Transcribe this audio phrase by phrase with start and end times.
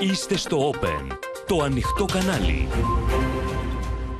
[0.00, 1.16] Είστε στο Open,
[1.46, 2.68] το ανοιχτό κανάλι.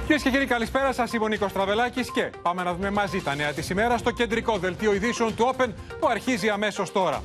[0.00, 1.12] Κυρίες και κύριοι, καλησπέρα σας.
[1.12, 4.58] Είμαι ο Νίκος Τραβελάκης και πάμε να δούμε μαζί τα νέα της ημέρας στο κεντρικό
[4.58, 5.68] δελτίο ειδήσεων του Open
[6.00, 7.22] που αρχίζει αμέσως τώρα.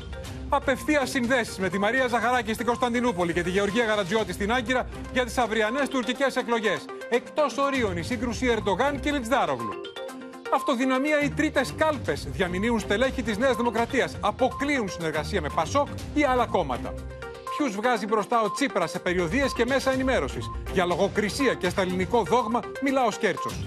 [0.49, 5.25] Απευθεία συνδέσεις με τη Μαρία Ζαχαράκη στην Κωνσταντινούπολη και τη Γεωργία Γαρατζιώτη στην Άγκυρα για
[5.25, 6.85] τις αυριανές τουρκικές εκλογές.
[7.09, 9.73] Εκτός ορίων η σύγκρουση Ερντογάν και Λιτζδάρογλου.
[10.53, 14.17] Αυτοδυναμία οι τρίτες κάλπες διαμηνύουν στελέχη της Νέας Δημοκρατίας.
[14.19, 16.93] Αποκλείουν συνεργασία με Πασόκ ή άλλα κόμματα.
[17.63, 20.51] Ποιου βγάζει μπροστά ο Τσίπρα σε περιοδίες και μέσα ενημέρωσης.
[20.73, 23.65] Για λογοκρισία και στα ελληνικό δόγμα μιλά ο Σκέρτσος.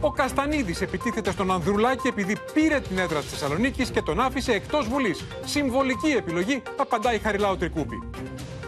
[0.00, 4.88] Ο Καστανίδης επιτίθεται στον Ανδρουλάκη επειδή πήρε την έδρα της Θεσσαλονίκης και τον άφησε εκτός
[4.88, 5.24] Βουλής.
[5.44, 8.02] Συμβολική επιλογή, απαντάει η Χαριλάου Τρικούπη.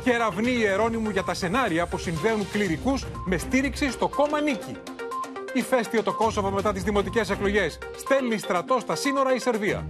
[0.04, 4.76] Κεραυνή ιερώνυμου για τα σενάρια που συνδέουν κληρικούς με στήριξη στο κόμμα Νίκη.
[5.52, 7.78] Ηφαίστειο το Κόσοβο μετά τις δημοτικές εκλογές.
[7.96, 9.86] Στέλνει στρατό στα σύνορα η Σερβία.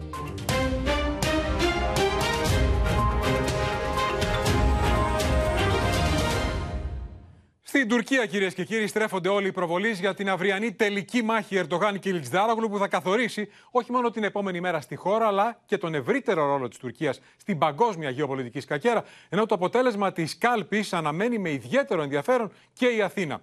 [7.73, 11.99] Στην Τουρκία, κυρίες και κύριοι, στρέφονται όλοι οι προβολείς για την αυριανή τελική μάχη Ερντογάν
[11.99, 15.95] και Λιτζδάρογλου που θα καθορίσει όχι μόνο την επόμενη μέρα στη χώρα, αλλά και τον
[15.95, 21.51] ευρύτερο ρόλο της Τουρκίας στην παγκόσμια γεωπολιτική σκακέρα, ενώ το αποτέλεσμα της κάλπης αναμένει με
[21.51, 23.41] ιδιαίτερο ενδιαφέρον και η Αθήνα.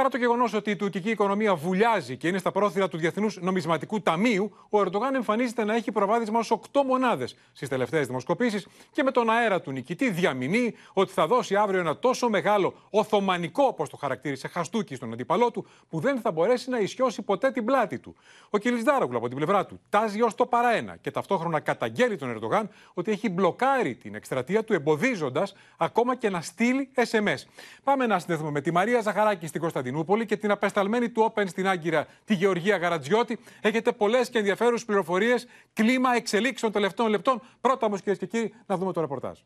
[0.00, 4.00] Παρά το γεγονός ότι η τουρκική οικονομία βουλιάζει και είναι στα πρόθυρα του Διεθνούς Νομισματικού
[4.00, 9.10] Ταμείου, ο Ερντογάν εμφανίζεται να έχει προβάδισμα ως 8 μονάδες στις τελευταίες δημοσκοπήσεις και με
[9.10, 13.96] τον αέρα του νικητή διαμηνύει ότι θα δώσει αύριο ένα τόσο μεγάλο Οθωμανικό, όπως το
[13.96, 18.14] χαρακτήρισε, χαστούκι στον αντίπαλό του, που δεν θα μπορέσει να ισιώσει ποτέ την πλάτη του.
[18.50, 22.70] Ο Κιλισδάρογλου από την πλευρά του τάζει ως το παραένα και ταυτόχρονα καταγγέλει τον Ερντογάν
[22.94, 27.44] ότι έχει μπλοκάρει την εκστρατεία του, εμποδίζοντας ακόμα και να στείλει SMS.
[27.84, 31.44] Πάμε να συνδεθούμε με τη Μαρία Ζαχαράκη στην Κωνσταντινούπολη Κωνσταντινούπολη και την απεσταλμένη του Open
[31.48, 33.38] στην Άγκυρα, τη Γεωργία Γαρατζιώτη.
[33.60, 37.40] Έχετε πολλές και ενδιαφέρουσες πληροφορίες, κλίμα εξελίξεων τελευταίων λεπτών.
[37.60, 39.38] Πρώτα όμως, κυρίες και κύριοι, να δούμε το ρεπορτάζ.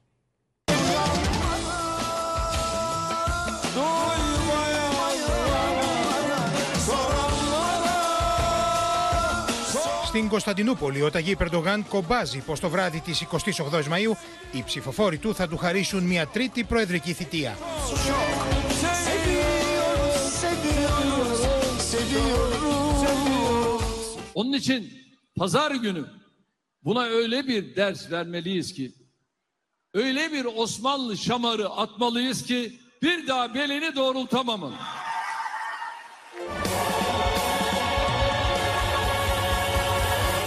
[10.06, 14.16] Στην Κωνσταντινούπολη, ο Ταγί Περντογάν κομπάζει πως το βράδυ της 28η Μαου
[14.52, 17.56] οι ψηφοφόροι του θα του χαρίσουν μια τρίτη προεδρική θητεία.
[24.34, 24.92] Onun için
[25.36, 26.04] pazar günü
[26.84, 28.92] buna öyle bir ders vermeliyiz ki
[29.94, 34.74] öyle bir Osmanlı şamarı atmalıyız ki bir daha belini doğrultamamalı.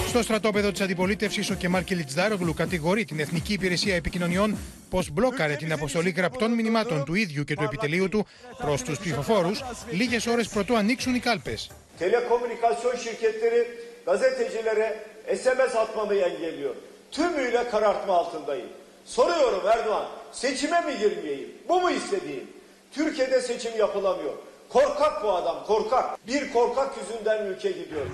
[0.08, 4.58] Στο στρατόπεδο της αντιπολίτευσης, ο Κεμάλ Κιλιτζδάρογλου κατηγορεί την Εθνική Υπηρεσία Επικοινωνιών
[4.90, 8.26] πως μπλόκαρε την αποστολή γραπτών μηνυμάτων του ίδιου και του επιτελείου του
[8.58, 11.70] προς τους ψηφοφόρους λίγες ώρες πρωτού ανοίξουν οι κάλπες.
[12.00, 13.68] Telekomünikasyon şirketleri
[14.06, 15.00] gazetecilere
[15.35, 16.75] SMS atmamayı engelliyor.
[17.12, 18.68] Tümüyle karartma altındayım.
[19.06, 21.50] Soruyorum Erdoğan, seçime mi girmeyeyim?
[21.69, 22.52] Bu mu istediğin?
[22.91, 24.34] Türkiye'de seçim yapılamıyor.
[24.69, 26.28] Korkak bu adam, korkak.
[26.28, 28.06] Bir korkak yüzünden ülke gidiyor.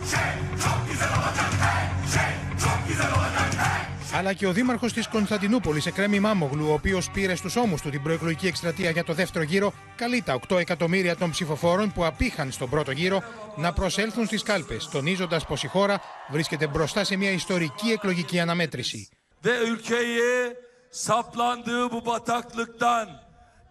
[4.16, 8.02] Αλλά και ο δήμαρχος της Κωνσταντινούπολης, Εκρέμι Μάμογλου, ο οποίος πήρε στους ώμους του την
[8.02, 12.70] προεκλογική εκστρατεία για το δεύτερο γύρο, καλεί τα 8 εκατομμύρια των ψηφοφόρων που απήχαν στον
[12.70, 13.24] πρώτο γύρο
[13.56, 19.10] να προσέλθουν στις κάλπες, τονίζοντας πως η χώρα βρίσκεται μπροστά σε μια ιστορική εκλογική αναμέτρηση.
[19.44, 20.54] Ve ülkeyi
[20.92, 23.08] saplandığı bu bataklıktan,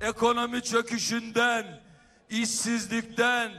[0.00, 1.64] ekonomi çöküşünden,
[2.28, 3.50] işsizlikten,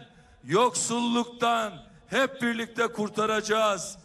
[0.44, 1.72] yoksulluktan
[2.08, 4.03] hep birlikte kurtaracağız.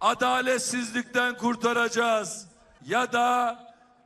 [0.00, 2.48] Adaletsizlikten kurtaracağız.
[2.86, 3.58] Ya da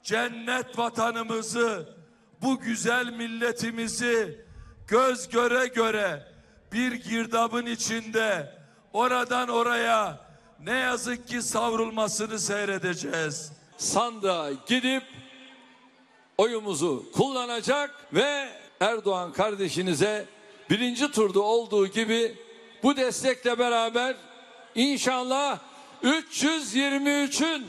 [0.03, 1.97] cennet vatanımızı,
[2.43, 4.45] bu güzel milletimizi
[4.89, 6.33] göz göre göre
[6.73, 8.55] bir girdabın içinde
[8.93, 10.21] oradan oraya
[10.61, 13.53] ne yazık ki savrulmasını seyredeceğiz.
[13.77, 15.03] Sandığa gidip
[16.39, 18.49] oyumuzu kullanacak ve
[18.81, 20.27] Erdoğan kardeşinize
[20.71, 22.37] birinci turda olduğu gibi
[22.83, 24.17] bu destekle beraber
[24.75, 25.59] inşallah
[26.03, 27.63] 323'ün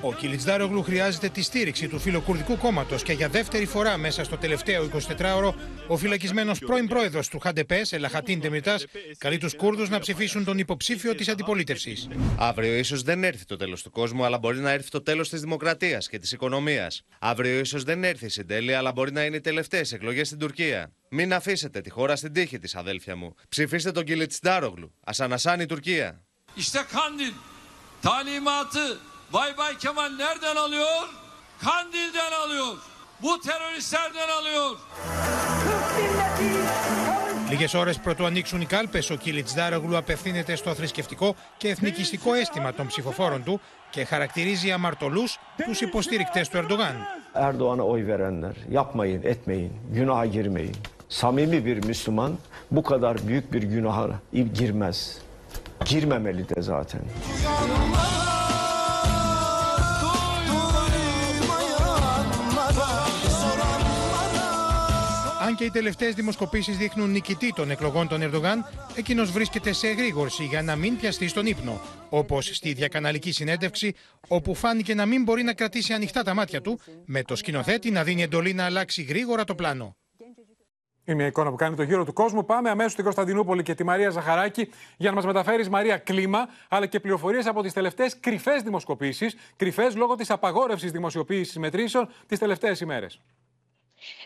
[0.00, 4.88] Ο Κιλιτζδάρογλου χρειάζεται τη στήριξη του φιλοκουρδικού κόμματος και για δεύτερη φορά μέσα στο τελευταίο
[5.18, 5.54] 24ωρο
[5.86, 8.76] ο φυλακισμένος πρώην πρόεδρος του Χαντεπέ, Ελαχατίν Τεμιτά,
[9.18, 12.08] καλεί τους Κούρδους να ψηφίσουν τον υποψήφιο της αντιπολίτευσης.
[12.38, 15.40] Αύριο ίσως δεν έρθει το τέλος του κόσμου, αλλά μπορεί να έρθει το τέλος της
[15.40, 17.02] δημοκρατίας και της οικονομίας.
[17.18, 20.92] Αύριο ίσως δεν έρθει η συντέλεια, αλλά μπορεί να είναι οι τελευταίες εκλογές στην Τουρκία.
[21.10, 23.34] Μην αφήσετε τη χώρα στην τύχη της, αδέλφια μου.
[23.48, 24.94] Ψηφίστε τον Κιλιτζδάρογλου.
[25.00, 26.24] Α ανασάνει η Τουρκία.
[26.56, 27.32] İşte Kandil
[28.02, 28.98] talimatı
[29.32, 31.08] Bay Bay Kemal nereden alıyor?
[31.64, 32.76] Kandil'den alıyor.
[33.22, 34.76] Bu teröristlerden alıyor.
[37.50, 42.86] Λίγε ώρε πρωτού ανοίξουν οι κάλπε, ο Κιλιτζδάρογλου απευθύνεται στο θρησκευτικό και εθνικιστικό αίσθημα των
[42.86, 43.60] ψηφοφόρων του
[43.90, 45.24] και χαρακτηρίζει αμαρτωλού
[45.56, 47.06] του υποστηρικτέ του Ερντογάν.
[47.34, 50.76] Erdoğan'a oy verenler yapmayın, etmeyin, günaha girmeyin.
[51.08, 52.38] Samimi bir Müslüman
[52.70, 54.08] bu kadar büyük bir günaha
[54.54, 55.23] girmez.
[55.84, 57.02] Girmemeli de zaten.
[65.46, 68.64] Αν και οι τελευταίες δημοσκοπήσεις δείχνουν νικητή των εκλογών των Ερντογάν,
[68.96, 71.80] εκείνος βρίσκεται σε εγρήγορση για να μην πιαστεί στον ύπνο.
[72.08, 73.94] Όπως στη διακαναλική συνέντευξη,
[74.28, 78.04] όπου φάνηκε να μην μπορεί να κρατήσει ανοιχτά τα μάτια του, με το σκηνοθέτη να
[78.04, 79.96] δίνει εντολή να αλλάξει γρήγορα το πλάνο.
[81.04, 82.44] Είναι μια εικόνα που κάνει το γύρο του κόσμου.
[82.44, 86.86] Πάμε αμέσως στην Κωνσταντινούπολη και τη Μαρία Ζαχαράκη για να μας μεταφέρεις Μαρία κλίμα, αλλά
[86.86, 89.36] και πληροφορίες από τις τελευταίες κρυφές δημοσκοπήσεις.
[89.56, 93.20] Κρυφές λόγω της απαγόρευσης δημοσιοποίησης μετρήσεων τις τελευταίες ημέρες.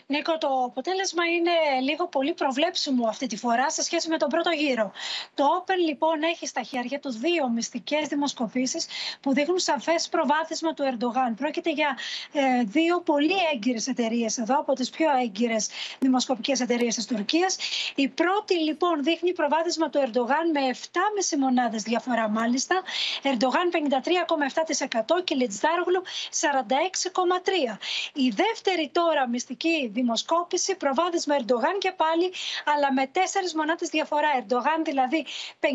[0.05, 4.49] Νίκο, το αποτέλεσμα είναι λίγο πολύ προβλέψιμο αυτή τη φορά σε σχέση με τον πρώτο
[4.49, 4.91] γύρο.
[5.33, 8.87] Το Open λοιπόν έχει στα χέρια του δύο μυστικές δημοσκοπήσεις
[9.21, 11.35] που δείχνουν σαφές προβάδισμα του Ερντογάν.
[11.35, 11.97] Πρόκειται για
[12.31, 17.57] ε, δύο πολύ έγκυρες εταιρείες εδώ, από τις πιο έγκυρες δημοσκοπικές εταιρείες της Τουρκίας.
[17.95, 22.81] Η πρώτη λοιπόν δείχνει προβάδισμα του Ερντογάν με 7,5 μονάδες διαφορά μάλιστα.
[23.21, 26.01] Ερντογάν 53,7% και Λιτζάργλου
[26.39, 27.77] 46,3%.
[28.13, 32.33] Η δεύτερη τώρα μυστική δημοσκόπηση, προβάδισμα Ερντογάν και πάλι,
[32.65, 34.29] αλλά με τέσσερις μονάδες διαφορά.
[34.39, 35.25] Ερντογάν δηλαδή
[35.59, 35.65] 51,9%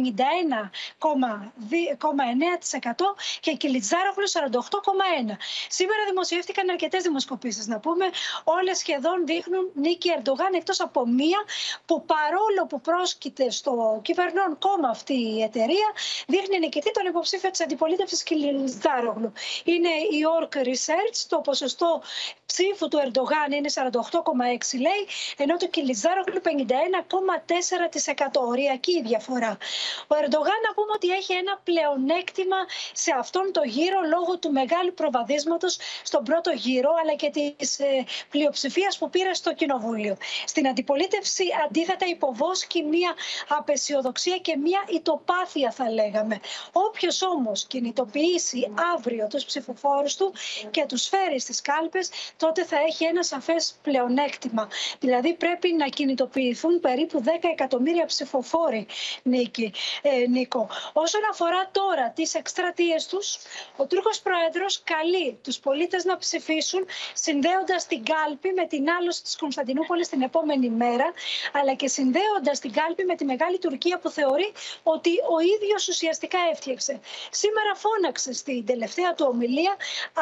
[3.41, 5.37] και Κιλιτζάρογλου 48,1%.
[5.69, 8.05] Σήμερα δημοσιεύτηκαν αρκετές δημοσκοπήσεις, να πούμε.
[8.45, 11.39] Όλες σχεδόν δείχνουν νίκη Ερντογάν, εκτός από μία
[11.87, 15.89] που παρόλο που πρόσκειται στο κυβερνών κόμμα αυτή η εταιρεία,
[16.27, 19.33] δείχνει νικητή τον υποψήφιο της αντιπολίτευσης Κιλιτζάρογλου.
[19.65, 22.03] Είναι η Orc Research, το ποσοστό
[22.47, 25.03] ψήφου του Ερντογάν είναι 48,6 λέει,
[25.37, 26.49] ενώ το Κιλιζάρογλου 51,4%.
[28.35, 29.59] Οριακή η διαφορά.
[30.07, 32.57] Ο Ερντογάν να πούμε ότι έχει ένα πλεονέκτημα
[32.93, 38.05] σε αυτόν τον γύρο λόγω του μεγάλου προβαδίσματος στον πρώτο γύρο, αλλά και της ε,
[38.31, 40.17] πλειοψηφίας που πήρε στο Κοινοβούλιο.
[40.45, 43.15] Στην αντιπολίτευση, αντίθετα, υποβόσκει μία
[43.49, 46.41] απεσιοδοξία και μία ητοπάθεια, θα λέγαμε.
[46.73, 50.33] Όποιος όμως κινητοποιήσει αύριο τους ψηφοφόρους του
[50.71, 54.69] και τους φέρει στις κάλπες, τότε θα έχει ένα σαφές πλεονέκτημα.
[54.99, 58.87] Δηλαδή πρέπει να κινητοποιηθούν περίπου 10 εκατομμύρια ψηφοφόροι,
[59.23, 59.73] Νίκη,
[60.03, 60.69] ε, Νίκο.
[60.93, 63.37] Όσον αφορά τώρα τις εκστρατείες τους,
[63.77, 69.37] ο Τούρκος Πρόεδρος καλεί τους πολίτες να ψηφίσουν συνδέοντας την κάλπη με την άλωση της
[69.37, 71.13] Κωνσταντινούπολης την επόμενη μέρα,
[71.53, 74.53] αλλά και συνδέοντας την κάλπη με τη Μεγάλη Τουρκία που θεωρεί
[74.83, 77.01] ότι ο ίδιος ουσιαστικά έφτιαξε.
[77.31, 79.77] Σήμερα φώναξε στην τελευταία του ομιλία,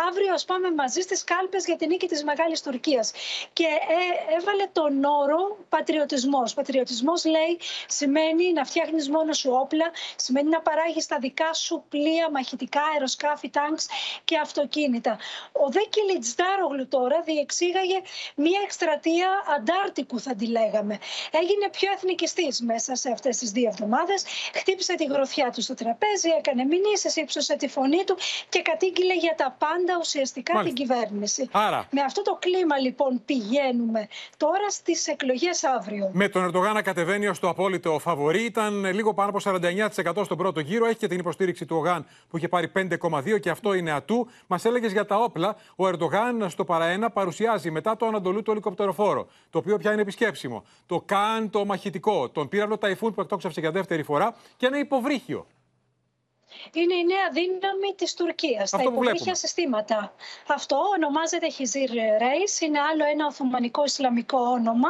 [0.08, 3.10] αύριο ας πάμε μαζί στις κάλπες για την νίκη της Μεγάλης Τουρκίας
[3.52, 6.54] και ε, έβαλε τον όρο πατριωτισμός.
[6.54, 7.58] Πατριωτισμός λέει
[7.88, 13.50] σημαίνει να φτιάχνεις μόνος σου όπλα, σημαίνει να παράγεις τα δικά σου πλοία, μαχητικά, αεροσκάφη,
[13.50, 13.86] τάγκς
[14.24, 15.18] και αυτοκίνητα.
[15.52, 18.00] Ο Δέκη Λιτζδάρογλου τώρα διεξήγαγε
[18.34, 20.98] μια εκστρατεία αντάρτικου θα τη λέγαμε.
[21.30, 24.24] Έγινε πιο εθνικιστής μέσα σε αυτές τις δύο εβδομάδες,
[24.54, 28.16] χτύπησε τη γροθιά του στο τραπέζι, έκανε μηνύσεις, ύψωσε τη φωνή του
[28.48, 30.74] και κατήγγειλε για τα πάντα ουσιαστικά Μάλιστα.
[30.74, 31.48] την κυβέρνηση.
[31.52, 31.88] Άρα.
[31.90, 36.10] Με αυτό το κλίμα λοιπόν πηγαίνουμε τώρα στις εκλογές αύριο.
[36.12, 40.36] Με τον Ερντογάν να κατεβαίνει ως το απόλυτο φαβορή, ήταν λίγο πάνω από 49% στον
[40.36, 40.86] πρώτο γύρο.
[40.86, 44.28] Έχει και την υποστήριξη του Ογάν που είχε πάρει 5,2% και αυτό είναι ατού.
[44.46, 45.56] Μας έλεγες για τα όπλα.
[45.76, 50.64] Ο Ερντογάν στο παραένα παρουσιάζει μετά το Ανατολού το ελικοπτεροφόρο, το οποίο πια είναι επισκέψιμο.
[50.86, 55.46] Το Καν το μαχητικό, τον πύραυλο Ταϊφούν που εκτόξευσε για δεύτερη φορά και ένα υποβρύχιο.
[56.72, 58.70] Είναι η νέα δύναμη της Τουρκίας.
[58.70, 59.04] Τα που βλέπουμε.
[59.04, 60.14] υποβρύχια συστήματα.
[60.46, 62.60] Αυτό ονομάζεται Χιζίρ Ρέις.
[62.60, 64.88] Είναι άλλο ένα Οθωμανικό Ισλαμικό όνομα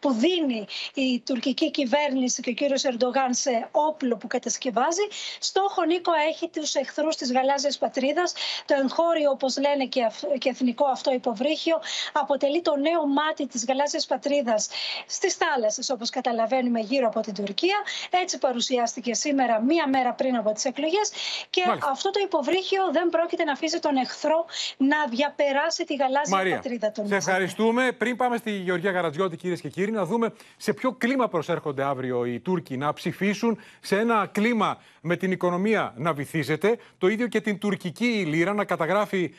[0.00, 5.06] που δίνει η τουρκική κυβέρνηση και ο κύριος Ερντογάν σε όπλο που κατασκευάζει.
[5.38, 8.32] Στόχο, Νίκο, έχει τους εχθρούς της γαλάζιας πατρίδας.
[8.66, 11.80] Το εγχώριο, όπως λένε και, αυ- και εθνικό αυτό υποβρύχιο,
[12.12, 14.68] αποτελεί το νέο μάτι της γαλάζιας πατρίδας
[15.06, 17.76] στις θάλασσες, όπως καταλαβαίνουμε, γύρω από την Τουρκία.
[18.10, 21.01] Έτσι παρουσιάστηκε σήμερα, μία μέρα πριν από τις εκλογές.
[21.50, 21.90] Και Μάλιστα.
[21.90, 24.44] αυτό το υποβρύχιο δεν πρόκειται να αφήσει τον εχθρό
[24.76, 27.92] να διαπεράσει τη γαλάζια Μαρία, πατρίδα των σε ευχαριστούμε.
[27.92, 32.24] Πριν πάμε στη Γεωργία Γαρατζιώτη, κυρίες και κύριοι, να δούμε σε ποιο κλίμα προσέρχονται αύριο
[32.24, 33.58] οι Τούρκοι να ψηφίσουν.
[33.80, 36.78] Σε ένα κλίμα με την οικονομία να βυθίζεται.
[36.98, 39.32] Το ίδιο και την τουρκική λίρα να καταγράφει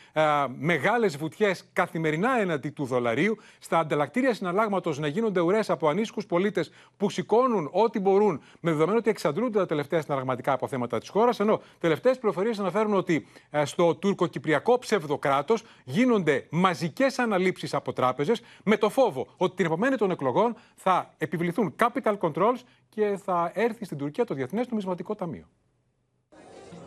[0.58, 3.36] μεγάλες βουτιές καθημερινά έναντι του δολαρίου.
[3.58, 8.98] Στα ανταλλακτήρια συναλλάγματος να γίνονται ουρές από ανήσυχου πολίτες που σηκώνουν ό,τι μπορούν με δεδομένο
[8.98, 11.40] ότι εξαντλούνται τα τελευταία συναλλαγματικά αποθέματα της χώρας.
[11.40, 18.76] Ενώ τελευταίες πληροφορίες αναφέρουν ότι ε, στο τουρκοκυπριακό ψευδοκράτος γίνονται μαζικές αναλήψεις από τράπεζες με
[18.76, 23.98] το φόβο ότι την επομένη των εκλογών θα επιβληθούν capital controls και θα έρθει στην
[23.98, 25.48] Τουρκία το Διεθνές Νομισματικό Ταμείο.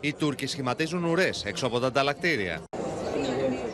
[0.00, 2.62] Οι Τούρκοι σχηματίζουν ουρές έξω από τα ανταλλακτήρια.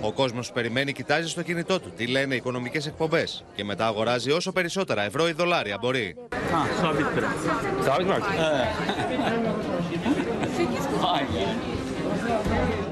[0.01, 3.87] Ο κόσμος που περιμένει κοιτάζει στο κινητό του τι λένε οι οικονομικές εκπομπές και μετά
[3.87, 6.17] αγοράζει όσο περισσότερα ευρώ ή δολάρια μπορεί.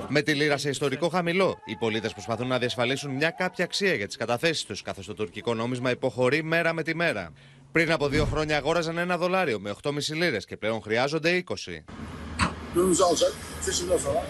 [0.08, 4.06] Με τη λίρα σε ιστορικό χαμηλό, οι πολίτες προσπαθούν να διασφαλίσουν μια κάποια αξία για
[4.06, 7.32] τις καταθέσεις τους, καθώς το τουρκικό νόμισμα υποχωρεί μέρα με τη μέρα.
[7.72, 11.54] Πριν από δύο χρόνια αγόραζαν ένα δολάριο με 8,5 λίρες και πλέον χρειάζονται 20.
[12.74, 13.32] Dövizi alacak.
[13.60, 14.24] Seçimden sonra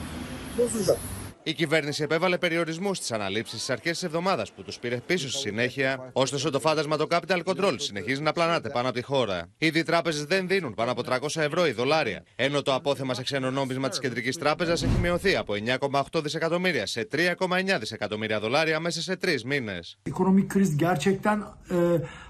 [0.59, 0.99] bozulacak.
[1.45, 5.39] Η κυβέρνηση επέβαλε περιορισμούς στις αναλήψεις στις αρχές της εβδομάδας που τους πήρε πίσω στη
[5.39, 6.11] συνέχεια.
[6.13, 9.49] Ωστόσο, το φάντασμα το capital control συνεχίζει να πλανάται πάνω από τη χώρα.
[9.59, 12.23] Ήδη οι τράπεζες δεν δίνουν πάνω από 300 ευρώ ή δολάρια.
[12.37, 15.55] Ενώ το απόθεμα σε ξένο νόμισμα της Κεντρικής Τράπεζας έχει μειωθεί από
[16.13, 19.97] 9,8 δισεκατομμύρια σε 3,9 δισεκατομμύρια δολάρια μέσα σε τρεις μήνες.
[20.03, 21.39] Ekonomik kriz gerçekten
[21.71, 21.77] e,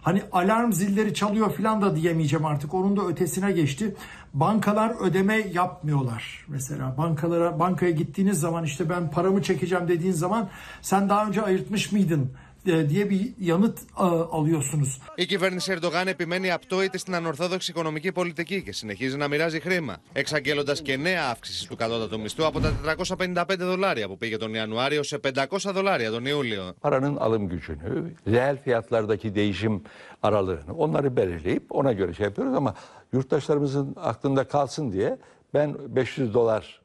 [0.02, 2.75] hani alarm zilleri çalıyor falan da diyemeyeceğim artık.
[2.75, 3.95] Onun da ötesine geçti.
[4.35, 6.97] Bankalar ödeme yapmıyorlar mesela.
[6.99, 10.49] Bankalara bankaya gittiğiniz zaman işte ben paramı çekeceğim dediğin zaman
[10.83, 12.33] sen daha önce ayırtmış mıydın
[12.66, 14.02] diye bir yanıt e,
[14.38, 15.00] alıyorsunuz.
[15.16, 20.83] Η κυβέρνηση Ερντογάν επιμένει απτόητη στην ανορθόδοξη οικονομική πολιτική και συνεχίζει να μοιράζει χρήμα, εξαγγέλλοντας
[20.83, 25.19] και νέα αύξηση του κατώτατου μισθού από τα 455 δολάρια που πήγε τον Ιανουάριο σε
[25.19, 26.75] 500 δολάρια τον Ιούλιο.
[26.81, 29.83] paranın alım gücünü, reel fiyatlardaki değişim
[30.23, 32.75] aralığını onları belirleyip ona göre şey yapıyoruz ama
[33.12, 35.19] yurttaşlarımızın aklında kalsın diye
[35.54, 36.82] ben 500 dolar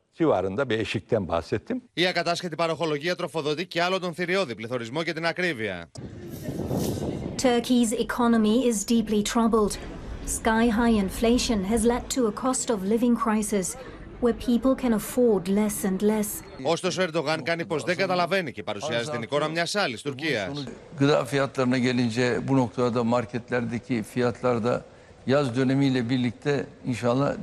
[1.93, 4.55] η ακατάσχετη παροχολογία τροφοδοτεί και άλλο τον θηριώδη
[5.03, 5.89] και την ακρίβεια.
[7.41, 9.77] Turkey's economy is deeply troubled.
[10.25, 13.67] Sky-high inflation has είναι to a cost of living crisis
[14.21, 16.43] where people can afford less and less.
[16.63, 18.63] Ωστόσο, ο Ερντογάν κάνει δεν καταλαβαίνει και
[19.09, 20.63] την εικόνα μιας άλλης Τουρκίας.
[20.97, 24.85] Γκδά φιάτλαρνα γελίντζε, που νοκτώρα τα μάρκετλερδικοί φιάτλαρδα,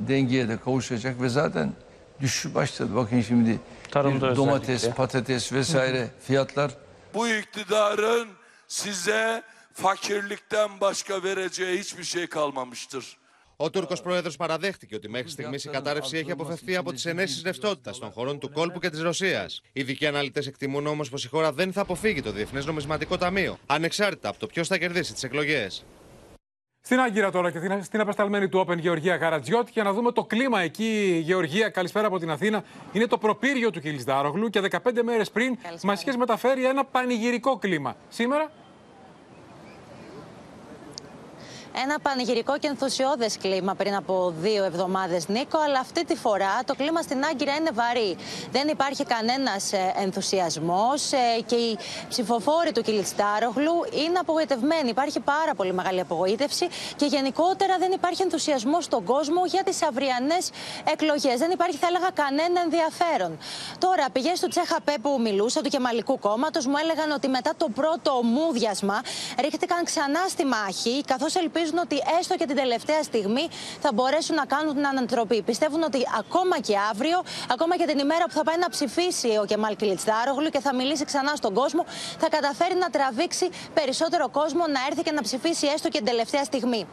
[0.06, 1.74] δεν γίνεται
[2.24, 2.90] düşüş başladı.
[2.94, 4.96] Bakın şimdi Tarımda bir domates, özellikle.
[4.96, 6.70] patates vesaire fiyatlar
[7.14, 8.28] Bu iktidarın
[8.68, 13.16] size fakirlikten başka vereceği hiçbir şey kalmamıştır.
[13.56, 17.98] Ο Τούρκος πρόεδρος παραδέχτηκε ότι μέχρι στιγμής η κατάρρευση έχει αποφευθεί από τις ενέσεις ρευστότητας
[17.98, 19.60] των χωρών του κόλπου και της Ρωσίας.
[19.72, 23.58] Οι ειδικοί αναλυτές εκτιμούν όμως πως η χώρα δεν θα αποφύγει το Διεθνές Νομισματικό Ταμείο,
[23.66, 25.84] ανεξάρτητα από το ποιος θα κερδίσει τις εκλογές.
[26.86, 30.24] Στην Άγκυρα τώρα και στην- στην απεσταλμένη του Open Γεωργία Καρατζιώτη για να δούμε το
[30.24, 31.20] κλίμα εκεί.
[31.24, 32.64] Γεωργία, καλησπέρα από την Αθήνα.
[32.92, 37.94] Είναι το προπύργιο του Κιλισδάρογλου και 15 μέρες πριν μα είχε μεταφέρει ένα πανηγυρικό κλίμα.
[38.08, 38.50] Σήμερα
[41.82, 46.74] Ένα πανηγυρικό και ενθουσιώδες κλίμα πριν από δύο εβδομάδες, Νίκο, αλλά αυτή τη φορά το
[46.74, 48.16] κλίμα στην Άγκυρα είναι βαρύ.
[48.52, 51.10] Δεν υπάρχει κανένας ενθουσιασμός
[51.46, 51.78] και οι
[52.08, 53.72] ψηφοφόροι του Κιλιστάρογλου
[54.04, 54.88] είναι απογοητευμένοι.
[54.88, 60.50] Υπάρχει πάρα πολύ μεγάλη απογοήτευση και γενικότερα δεν υπάρχει ενθουσιασμός στον κόσμο για τις αυριανές
[60.92, 61.38] εκλογές.
[61.38, 63.38] Δεν υπάρχει, θα έλεγα, κανένα ενδιαφέρον.
[63.78, 68.20] Τώρα, πηγές του Τσέχαπέ που μιλούσα, του Κεμαλικού κόμματος, μου έλεγαν ότι μετά το πρώτο
[68.22, 69.00] μούδιασμα
[69.40, 73.48] ρίχτηκαν ξανά στη μάχη, καθώς ελπίζουν ότι έστω και την τελευταία στιγμή
[73.80, 75.42] θα μπορέσουν να κάνουν την ανατροπή.
[75.42, 79.44] Πιστεύουν ότι ακόμα και αύριο, ακόμα και την ημέρα που θα πάει να ψηφίσει ο
[79.44, 81.84] Κεμάλ Κιλιτστάρογλου και θα μιλήσει ξανά στον κόσμο,
[82.18, 86.44] θα καταφέρει να τραβήξει περισσότερο κόσμο να έρθει και να ψηφίσει έστω και την τελευταία
[86.44, 86.86] στιγμή.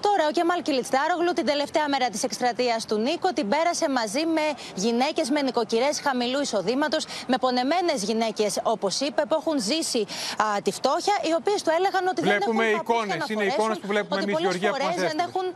[0.00, 4.40] Τώρα, ο Κεμάλ Κιλιτστάρογλου την τελευταία μέρα της εκστρατείας του Νίκο την πέρασε μαζί με
[4.74, 10.70] γυναίκες με νοικοκυρές χαμηλού εισοδήματος, με πονεμένες γυναίκες, όπως είπε, που έχουν ζήσει α, τη
[10.72, 13.06] φτώχεια, οι οποίες του έλεγαν ότι Βλέπουμε δεν έχουν παππούς εικόνες.
[13.06, 15.18] για να Είναι φορέσουν, εικόνες που βλέπουμε ότι εμείς, πολλές Γεωργία, που φορές μας δεν
[15.18, 15.26] έστειλες.
[15.28, 15.46] έχουν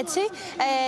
[0.00, 0.20] έτσι,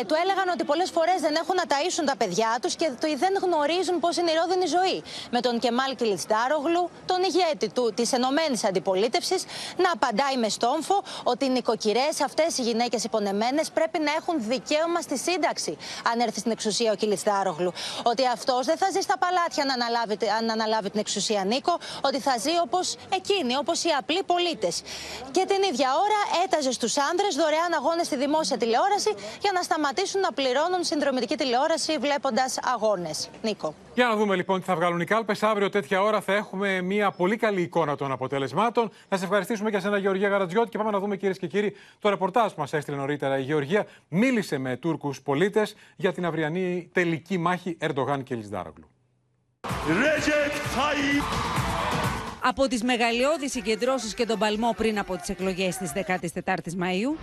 [0.01, 3.17] ε, του έλεγαν ότι πολλές φορές δεν έχουν να ταΐσουν τα παιδιά τους και το-
[3.17, 5.03] δεν γνωρίζουν πώς είναι η ρόδινη ζωή.
[5.31, 9.45] Με τον Κεμάλ Κιλιτστάρογλου, τον ηγέτη του της Ενωμένης Αντιπολίτευσης,
[9.77, 15.01] να απαντάει με στόμφο ότι οι νοικοκυρές, αυτές οι γυναίκες υπονεμένες, πρέπει να έχουν δικαίωμα
[15.01, 15.77] στη σύνταξη
[16.13, 17.73] αν έρθει στην εξουσία ο Κιλιτστάρογλου.
[18.03, 22.21] Ότι αυτός δεν θα ζει στα παλάτια να αναλάβει, αν αναλάβει την εξουσία Νίκο, ότι
[22.21, 24.83] θα ζει όπως εκείνοι, όπως οι απλοί πολίτες.
[25.31, 28.87] Και την ίδια ώρα έταζε στους άνδρες δωρεάν αγώνες στη δημόσια τηλεόραση
[29.41, 33.31] για να σταματήσουν να πληρώνουν συνδρομητική τηλεόραση βλέποντας αγώνες.
[33.43, 33.75] Νίκο.
[33.95, 35.43] Για να δούμε λοιπόν τι θα βγάλουν οι κάλπες.
[35.43, 38.91] Αύριο τέτοια ώρα θα έχουμε μια πολύ καλή εικόνα των αποτελεσμάτων.
[39.09, 41.77] Να σε ευχαριστήσουμε και σε ένα Γεωργία Γαρατζιώτη και πάμε να δούμε κυρίες και κύριοι
[41.99, 43.39] το ρεπορτάζ που μας έστειλε νωρίτερα.
[43.39, 48.89] Η Γεωργία μίλησε με Τούρκους πολίτες για την αυριανή τελική μάχη Ερντογάν και Λισδάρογλου.
[49.67, 51.23] Recep Tayyip
[52.43, 57.17] Από τις μεγαλειώδεις συγκεντρώσεις και τον παλμό πριν από τις εκλογές της 14ης Μαΐου,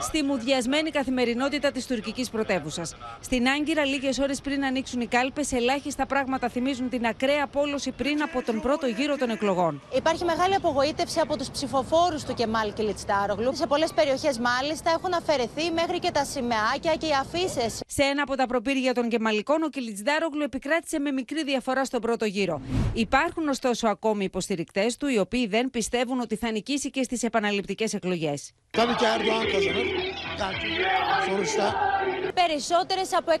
[0.00, 2.94] στη μουδιασμένη καθημερινότητα της τουρκικής πρωτεύουσας.
[3.20, 8.22] Στην Άγκυρα, λίγες ώρες πριν ανοίξουν οι κάλπες, ελάχιστα πράγματα θυμίζουν την ακραία πόλωση πριν
[8.22, 9.82] από τον πρώτο γύρο των εκλογών.
[9.96, 13.56] Υπάρχει μεγάλη απογοήτευση από τους ψηφοφόρους του Κεμάλ Κιλιτστάρογλου.
[13.56, 17.80] Σε πολλές περιοχές, μάλιστα, έχουν αφαιρεθεί μέχρι και τα σημαίακια και οι αφήσεις.
[17.86, 22.24] Σε ένα από τα προπήρια των Κεμαλικών, ο Κιλιτστάρογλου επικράτησε με μικρή διαφορά στον πρώτο
[22.24, 22.60] γύρο.
[22.92, 27.94] Υπάρχουν ωστόσο ακόμη υποστηρικτές του, οι οποίοι δεν πιστεύουν ότι θα νικήσει και στις επαναληπτικές
[30.54, 32.32] εκλογέ.
[32.34, 33.32] Περισσότερε από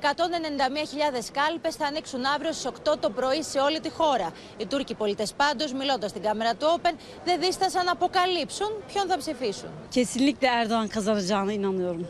[1.32, 4.32] κάλπε θα ανοίξουν αύριο στι 8 το πρωί σε όλη τη χώρα.
[4.56, 6.94] Οι Τούρκοι πολίτε πάντω, μιλώντα στην κάμερα του Open,
[7.24, 9.68] δεν δίστασαν να αποκαλύψουν ποιον θα ψηφίσουν.
[9.94, 12.06] Kesinlikle Erdoğan kazanacağına inanıyorum.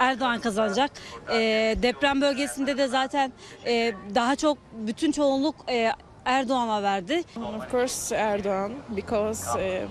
[0.00, 0.90] Erdoğan kazanacak.
[1.32, 1.38] E,
[1.82, 3.32] deprem bölgesinde de zaten
[3.66, 5.92] e, daha çok bütün çoğunluk e,
[6.24, 7.22] Erdoğan'a verdi.
[7.36, 9.88] Of course Erdogan because uh,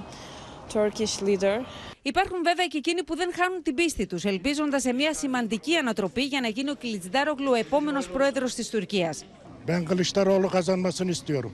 [0.69, 1.61] Turkish leader.
[2.11, 6.21] Υπάρχουν βέβαια και εκείνοι που δεν χάνουν την πίστη τους, ελπίζοντας σε μια σημαντική ανατροπή
[6.21, 9.23] για να γίνει ο Κιλιτζντάρογλου επόμενος πρόεδρος της Τουρκίας.
[9.67, 11.53] Ben Kılıçdaroğlu kazanmasını istiyorum.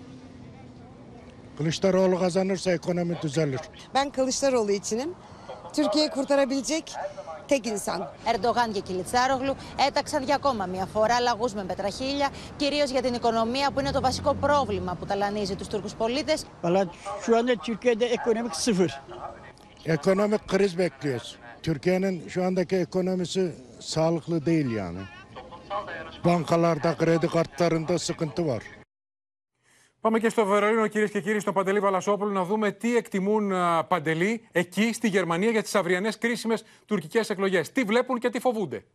[1.57, 3.59] Kılıçdaroğlu kazanırsa ekonomi düzelir.
[3.93, 5.09] Ben Kılıçdaroğlu içinim.
[5.75, 6.83] Türkiye'yi kurtarabilecek
[7.47, 8.07] tek insan.
[8.25, 9.55] Ερντογάν και Κιλιτσάρογλου
[9.87, 14.01] έταξαν για ακόμα μια φορά λαγούς με πετραχίλια, κυρίως για την οικονομία που είναι το
[14.01, 16.45] βασικό πρόβλημα που ταλανίζει τους Τούρκους πολίτες.
[16.63, 16.85] Valla
[17.23, 19.01] şu anda Türkiye'de ekonomik sıfır.
[19.85, 21.37] Ekonomik kriz bekliyoruz.
[21.63, 24.99] Türkiye'nin şu andaki ekonomisi sağlıklı değil yani.
[26.25, 28.63] Bankalarda, kredi kartlarında sıkıntı var.
[30.01, 33.83] Πάμε και στο Βερολίνο, κυρίες και κύριοι, στο Παντελή Βαλασόπουλο, να δούμε τι εκτιμούν α,
[33.83, 37.71] Παντελή εκεί στη Γερμανία για τις αυριανές κρίσιμες τουρκικές εκλογές.
[37.71, 38.85] Τι βλέπουν και τι φοβούνται.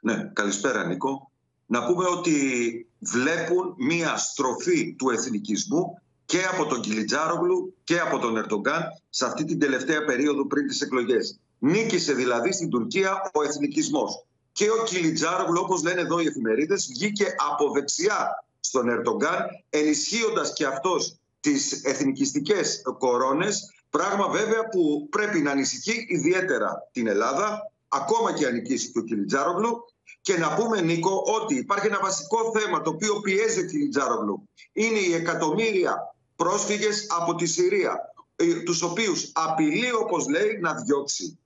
[0.00, 1.30] Ναι, καλησπέρα Νίκο.
[1.66, 2.36] Να πούμε ότι
[3.00, 9.44] βλέπουν μία στροφή του εθνικισμού και από τον Κιλιτζάρογλου και από τον Ερντογκάν σε αυτή
[9.44, 11.38] την τελευταία περίοδο πριν τις εκλογές.
[11.58, 14.24] Νίκησε δηλαδή στην Τουρκία ο εθνικισμός.
[14.52, 20.66] Και ο Κιλιτζάρογλου, όπως λένε εδώ οι εφημερίδες, βγήκε από δεξιά στον Ερντογκάν, ενισχύοντας και
[20.66, 28.46] αυτός τις εθνικιστικές κορώνες, πράγμα βέβαια που πρέπει να ανησυχεί ιδιαίτερα την Ελλάδα, ακόμα και
[28.46, 29.84] αν νικήσει και ο Κιλιτζάρογλου,
[30.20, 34.48] και να πούμε, Νίκο, ότι υπάρχει ένα βασικό θέμα το οποίο πιέζει ο Κιλιτζάρογλου.
[34.72, 41.38] Είναι οι εκατομμύρια πρόσφυγες από τη Συρία, ε, τους οποίους απειλεί, όπως λέει, να διώξει.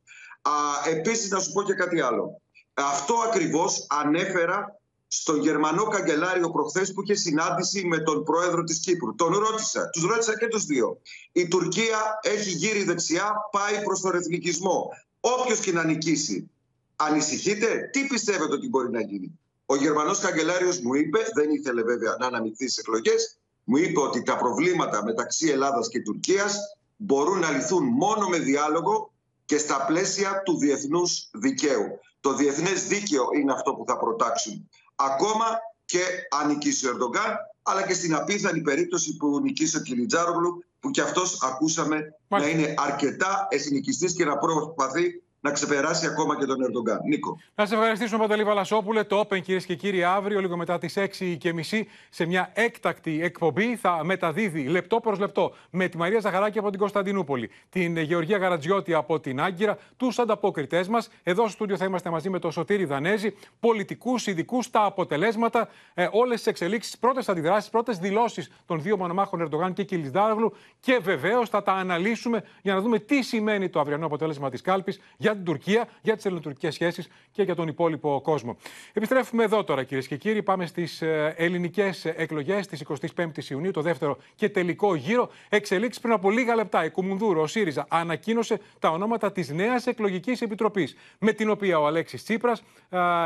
[0.42, 0.50] Α,
[0.90, 2.40] επίσης, να σου πω και κάτι άλλο.
[2.74, 4.81] Αυτό ακριβώς ανέφερα
[5.12, 9.14] στον Γερμανό καγκελάριο προχθές που είχε συνάντηση με τον πρόεδρο της Κύπρου.
[9.14, 11.00] Τον ρώτησα, τους ρώτησα και τους δύο.
[11.33, 14.88] Η Τουρκία έχει γύρει δεξιά, πάει προς τον εθνικισμό.
[15.20, 16.50] Όποιος και να νικήσει,
[16.96, 22.16] ανησυχείτε, τι πιστεύετε ότι μπορεί να γίνει; Ο Γερμανός καγκελάριος μου είπε, δεν ήθελε βέβαια
[22.20, 23.39] να αναμειχθεί στις εκλογές,
[23.70, 26.59] μου είπε ότι τα προβλήματα μεταξύ Ελλάδας και Τουρκίας
[26.96, 29.12] μπορούν να λυθούν μόνο με διάλογο
[29.44, 31.87] και στα πλαίσια του διεθνούς δικαίου.
[32.20, 34.68] Το διεθνές δίκαιο είναι αυτό που θα προτάξουν.
[34.94, 35.46] Ακόμα
[35.85, 36.00] και
[36.40, 41.00] αν νικήσει ο Ερντογκάν, αλλά και στην απίθανη περίπτωση που νικήσει ο Κιλιτζάρογλου, που κι
[41.00, 47.00] αυτός ακούσαμε να είναι αρκετά εθνικιστής και να προσπαθεί να ξεπεράσει ακόμα και τον Ερντογκάν.
[47.05, 47.38] Νίκο.
[47.55, 49.05] Να σε ευχαριστήσουμε, Παντελή Βαλασόπουλε.
[49.05, 54.05] Το Open, κυρίες και κύριοι, αύριο, λίγο μετά τις 6.30, σε μια έκτακτη εκπομπή, θα
[54.05, 59.20] μεταδίδει λεπτό προς λεπτό με τη Μαρία Ζαχαράκη από την Κωνσταντινούπολη, την Γεωργία Γαρατζιώτη από
[59.20, 61.11] την Άγκυρα, τους ανταποκριτέ μας.
[61.22, 66.09] Εδώ στο στούντιο θα είμαστε μαζί με τον Σωτήρη Δανέζη, πολιτικούς, ειδικούς, τα αποτελέσματα, ε,
[66.12, 71.48] όλες τις εξελίξεις, πρώτες αντιδράσεις, πρώτες δηλώσεις των δύο μονομάχων Ερντογάν και Κιλισδάραγλου και βεβαίως
[71.48, 75.45] θα τα αναλύσουμε για να δούμε τι σημαίνει το αυριανό αποτέλεσμα της κάλπης για την
[75.45, 78.57] Τουρκία, για τις ελληνοτουρκικές σχέσεις και για τον υπόλοιπο κόσμο.
[78.93, 80.43] Επιστρέφουμε εδώ τώρα, κυρίες και κύριοι.
[80.43, 81.03] Πάμε στις
[81.37, 82.85] ελληνικές εκλογές της
[83.16, 85.31] 25η Ιουνίου, το δεύτερο και τελικό γύρο.
[85.49, 86.85] Εξελίξεις πριν από λίγα λεπτά.
[86.85, 91.87] Η Κουμουνδούρου, ο ΣΥΡΙΖΑ, ανακοίνωσε τα ονόματα της νέας εκλογικής επιτροπής, με την οποία ο
[91.87, 92.62] Αλέξης Τσίπρας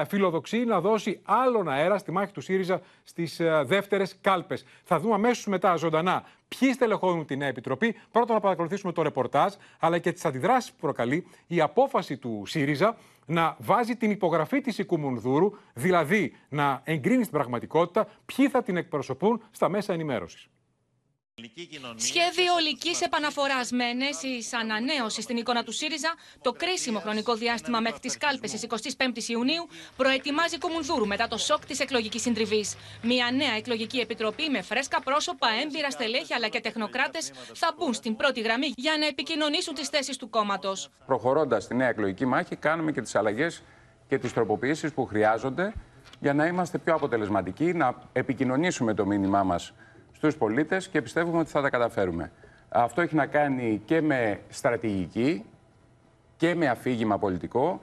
[0.09, 4.65] φιλοδοξεί να δώσει άλλον αέρα στη μάχη του ΣΥΡΙΖΑ στις δεύτερες κάλπες.
[4.85, 6.25] Θα δούμε αμέσως μετά ζωντανά
[6.59, 7.95] ποιοι στελεχώνουν τη νέα επιτροπή.
[8.11, 12.97] Πρώτα να παρακολουθήσουμε το ρεπορτάζ, αλλά και τις αντιδράσεις που προκαλεί η απόφαση του ΣΥΡΙΖΑ
[13.27, 19.43] να βάζει την υπογραφή της Οικουμουνδούρου, δηλαδή να εγκρίνει στην πραγματικότητα ποιοι θα την εκπροσωπούν
[19.51, 20.49] στα μέσα ενημέρωσης.
[21.97, 27.99] Σχέδιο ολικής επαναφοράς με ενέσει ανανέωσης στην εικόνα του ΣΥΡΙΖΑ, το κρίσιμο χρονικό διάστημα μέχρι
[28.01, 28.67] τις κάλπες τη
[28.97, 29.67] 25η Ιουνίου,
[29.97, 32.77] προετοιμάζει Κουμουνδούρου μετά το σοκ της εκλογικής συντριβής.
[33.03, 38.17] Μια νέα εκλογική επιτροπή με φρέσκα πρόσωπα, έμπειρα στελέχη αλλά και τεχνοκράτες θα μπουν στην
[38.17, 40.91] πρώτη γραμμή για να επικοινωνήσουν τις θέσεις του κόμματος.
[41.07, 43.63] Προχωρώντας τη νέα εκλογική μάχη, κάνουμε και τις αλλαγές
[44.09, 45.73] και τις τροποποιήσεις που χρειάζονται
[46.21, 49.73] για να είμαστε πιο αποτελεσματικοί, να επικοινωνήσουμε το μήνυμά μας
[50.29, 52.31] στους πολίτες και πιστεύουμε ότι θα τα καταφέρουμε.
[52.69, 55.45] Αυτό έχει να κάνει και με στρατηγική,
[56.37, 57.81] και με αφήγημα πολιτικό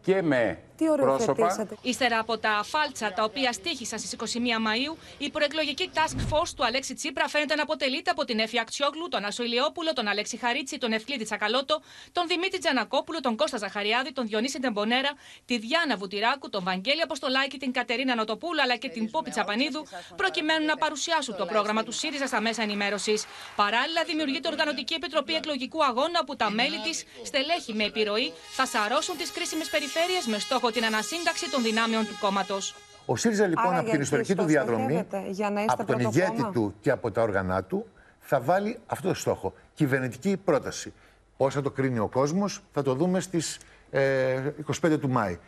[0.00, 1.68] και με Τι πρόσωπα.
[1.82, 6.64] Ύστερα από τα φάλτσα τα οποία στήχησαν στις 21 Μαου, η προεκλογική task force του
[6.64, 10.78] Αλέξη Τσίπρα φαίνεται να αποτελείται από την Εφη Αξιόγλου, τον Άσο Ηλιόπουλο, τον Αλέξη Χαρίτσι,
[10.78, 11.80] τον Ευκλήδη Τσακαλώτο,
[12.12, 15.10] τον Δημήτρη Τζανακόπουλο, τον Κώστα Ζαχαριάδη, τον Διονύση Ντεμπονέρα,
[15.44, 20.66] τη Διάνα Βουτυράκου, τον Βαγγέλη Αποστολάκη, την Κατερίνα Νοτοπούλου αλλά και την Πόπη Τσαπανίδου, προκειμένου
[20.66, 23.24] να παρουσιάσουν το πρόγραμμα του ΣΥΡΙΖΑ στα μέσα ενημέρωσης.
[23.56, 29.16] Παράλληλα, δημιουργείται Οργανωτική Επιτροπή Εκλογικού Αγώνα που τα μέλη της, στελέχη με επιρροή, θα σαρώσουν
[29.16, 32.74] τις κρίσιμες περιφέρειες με στόχο την ανασύνταξη των δυνάμεων του κόμματος.
[33.06, 35.96] Ο ΣΥΡΙΖΑ λοιπόν Άρα, από την γιατί ιστορική του διαδρομή, για να είστε από τον
[35.98, 37.86] πρώτο ηγέτη κόμμα; του και από τα όργανα του,
[38.20, 39.52] θα βάλει αυτό το στόχο.
[39.74, 40.92] Κυβερνητική πρόταση.
[41.36, 43.58] Πώ θα το κρίνει ο κόσμος, θα το δούμε στις
[43.90, 44.50] ε,
[44.82, 45.38] 25 του Μάη.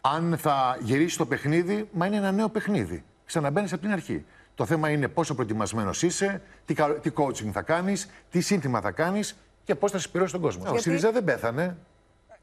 [0.00, 3.04] Αν θα γυρίσει το παιχνίδι, μα είναι ένα νέο παιχνίδι.
[3.26, 4.24] Ξαναμπαίνεις από την αρχή.
[4.54, 8.90] Το θέμα είναι πόσο προετοιμασμένος είσαι, τι, κα- τι coaching θα κάνεις, τι σύνθημα θα
[8.90, 10.62] κάνεις και πώς θα συμπληρώσεις τον κόσμο.
[10.62, 11.76] Ο Γιατί- ΣΥΡΙΖΑ δεν πέθανε.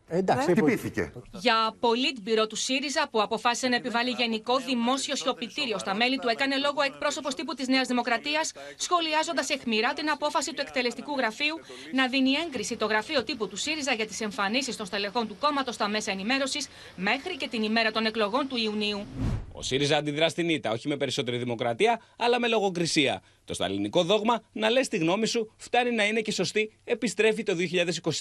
[0.08, 1.12] Εντάξει, Χτυπήθηκε.
[1.32, 6.58] Για πολίτμπυρο του ΣΥΡΙΖΑ που αποφάσισε να επιβάλλει γενικό δημόσιο σιωπητήριο στα μέλη του, έκανε
[6.58, 11.56] λόγο εκπρόσωπος τύπου της Νέας Δημοκρατίας, σχολιάζοντας εχμηρά την απόφαση του εκτελεστικού γραφείου
[11.94, 15.76] να δίνει έγκριση το γραφείο τύπου του ΣΥΡΙΖΑ για τις εμφανίσεις των στελεχών του κόμματος
[15.76, 19.06] στα μέσα ενημέρωσης μέχρι και την ημέρα των εκλογών του Ιουνίου.
[19.52, 23.22] Ο ΣΥΡΙΖΑ αντιδρά στην ήττα, όχι με περισσότερη δημοκρατία, αλλά με λογοκρισία.
[23.46, 27.56] Το σταλινικό δόγμα να λες τη γνώμη σου φτάνει να είναι και σωστή, επιστρέφει το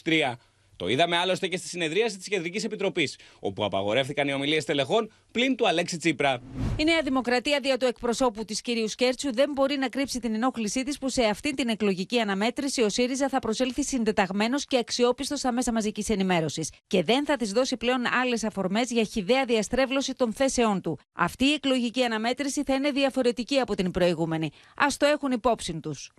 [0.05, 0.33] 2023.
[0.77, 5.57] Το είδαμε άλλωστε και στη συνεδρίαση της Κεντρικής Επιτροπής, όπου απαγορεύτηκαν οι ομιλίες τελεχών πλην
[5.57, 6.43] του Αλέξη Τσίπρα.
[6.77, 10.83] Η Νέα Δημοκρατία δια του εκπροσώπου της κυρίου Σκέρτσου δεν μπορεί να κρύψει την ενόχλησή
[10.83, 15.53] της που σε αυτή την εκλογική αναμέτρηση ο ΣΥΡΙΖΑ θα προσέλθει συντεταγμένος και αξιόπιστος στα
[15.53, 20.33] μέσα μαζικής ενημέρωσης και δεν θα της δώσει πλέον άλλες αφορμές για χιδαία διαστρέβλωση των
[20.33, 20.99] θέσεών του.
[21.13, 24.51] Αυτή η εκλογική αναμέτρηση θα είναι διαφορετική από την προηγούμενη.
[24.75, 26.13] Α το έχουν υπόψη τους.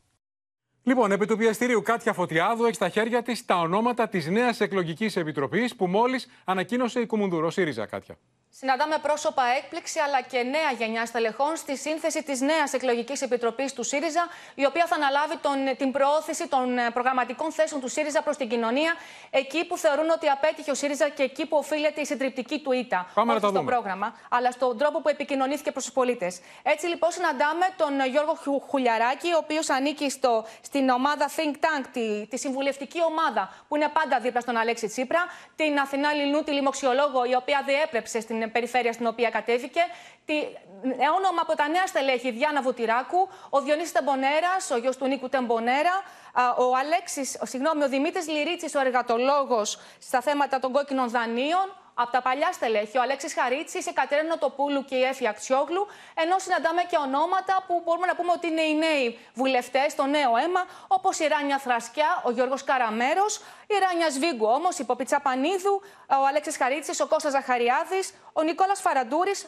[0.87, 5.15] Λοιπόν, επί του πιεστηρίου Κάτια Φωτιάδου έχει στα χέρια της τα ονόματα της νέας εκλογικής
[5.15, 8.17] επιτροπής που μόλις ανακοίνωσε η Κουμουνδούρο ΣΥΡΙΖΑ, Κάτια.
[8.59, 13.83] Συναντάμε πρόσωπα έκπληξη αλλά και νέα γενιά στελεχών στη σύνθεση της νέας εκλογικής επιτροπής του
[13.83, 18.37] ΣΥΡΙΖΑ, η οποία θα αναλάβει τον, την προώθηση των ε, προγραμματικών θέσεων του ΣΥΡΙΖΑ προς
[18.37, 18.93] την κοινωνία,
[19.29, 23.11] εκεί που θεωρούν ότι απέτυχε ο ΣΥΡΙΖΑ και εκεί που οφείλεται η συντριπτική του ήττα.
[23.13, 23.71] Πάμε να Όχι τα στο δούμε.
[23.71, 26.39] πρόγραμμα, αλλά στον τρόπο που επικοινωνήθηκε προς τους πολίτες.
[26.63, 31.53] Έτσι λοιπόν συναντάμε τον ε, Γιώργο Χου- Χουλιαράκη, ο οποίος ανήκει στο, στην ομάδα Think
[31.65, 36.43] Tank, τη, τη συμβουλευτική ομάδα που είναι πάντα δίπλα στον Αλέξη Τσίπρα, την Αθηνά Λινού,
[36.43, 39.81] τη λοιμοξιολόγο, η οποία διέπρεψε στην περιφέρεια στην οποία κατέβηκε,
[40.25, 45.07] τη, ε, όνομα από τα νέα στελέχη Διάννα Βουτυράκου, ο Διονύσης Τεμπονέρας, ο γιος του
[45.07, 46.03] Νίκου Τεμπονέρα,
[46.33, 51.73] α, ο Αλέξης, ο, συγγνώμη, ο Δημήτρης Λυρίτσης, ο εργατολόγος στα θέματα των κόκκινων δανείων,
[51.97, 56.39] από τα παλιά στελέχη, ο Αλέξης Χαρίτσης, η Κατερίνα Νοτοπούλου και η Έφη Αξιόγλου, ενώ
[56.39, 60.65] συναντάμε και ονόματα που μπορούμε να πούμε ότι είναι οι νέοι βουλευτές, το νέο αίμα,
[60.87, 65.81] όπως η Ράνια Θρασκιά, ο Γιώργος Καραμέρος, η Ράνια Σβίγκου όμως, η Ποπίτσα Πανίδου,
[66.21, 69.47] ο Αλέξης Χαρίτσης, ο Κώστας Ζαχαριάδης, ο Νικόλας Φαραντούρης,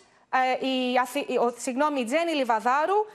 [0.62, 1.20] ε, η, Αθη...
[1.20, 3.06] η- ο, συγγνώμη, η Τζέννη Λιβαδάρου,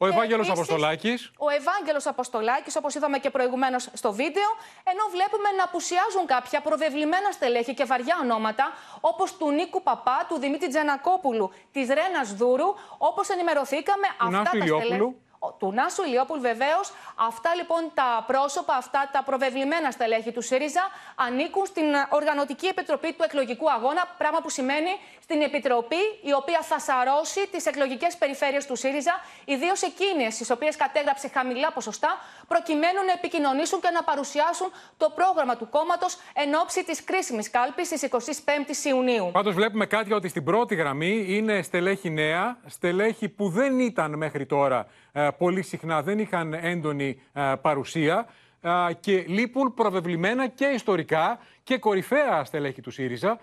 [0.00, 1.30] Ο Ευάγγελος επίσης, Αποστολάκης.
[1.38, 4.48] ο Ευάγγελος Αποστολάκης, όπως είδαμε και προηγουμένως στο βίντεο,
[4.84, 10.38] ενώ βλέπουμε να απουσιάζουν κάποια προβεβλημένα στελέχη και βαριά ονόματα, όπως του Νίκου Παπά, του
[10.38, 14.86] Δημήτρη Τζανακόπουλου, της Ρένας Δούρου, όπως ενημερωθήκαμε αυτά Νάσου τα Ηλιόπουλου.
[14.86, 15.16] στελέχη.
[15.38, 16.92] Ο- Του Νάσου Ηλιόπουλου, βεβαίως.
[17.16, 20.82] Αυτά λοιπόν τα πρόσωπα, αυτά τα προβεβλημένα στελέχη του ΣΥΡΙΖΑ
[21.14, 24.02] ανήκουν στην Οργανωτική Επιτροπή του Εκλογικού Αγώνα.
[24.18, 24.90] Πράγμα που σημαίνει
[25.22, 30.76] στην Επιτροπή η οποία θα σαρώσει τις εκλογικές περιφέρειες του ΣΥΡΙΖΑ, ιδίως εκείνες τι οποίες
[30.76, 36.84] κατέγραψε χαμηλά ποσοστά, προκειμένου να επικοινωνήσουν και να παρουσιάσουν το πρόγραμμα του κόμματος εν ώψη
[36.84, 39.30] της κρίσιμης κάλπης της 25η Ιουνίου.
[39.32, 44.46] Πάντως βλέπουμε κάτι ότι στην πρώτη γραμμή είναι στελέχη νέα, στελέχη που δεν ήταν μέχρι
[44.46, 45.07] τώρα ε,
[45.38, 48.26] πολύ συχνά, δεν είχαν έντονη ε, παρουσία
[48.60, 53.38] ε, και λείπουν προβεβλημένα και ιστορικά και κορυφαία στελέχη του ΣΥΡΙΖΑ, ε,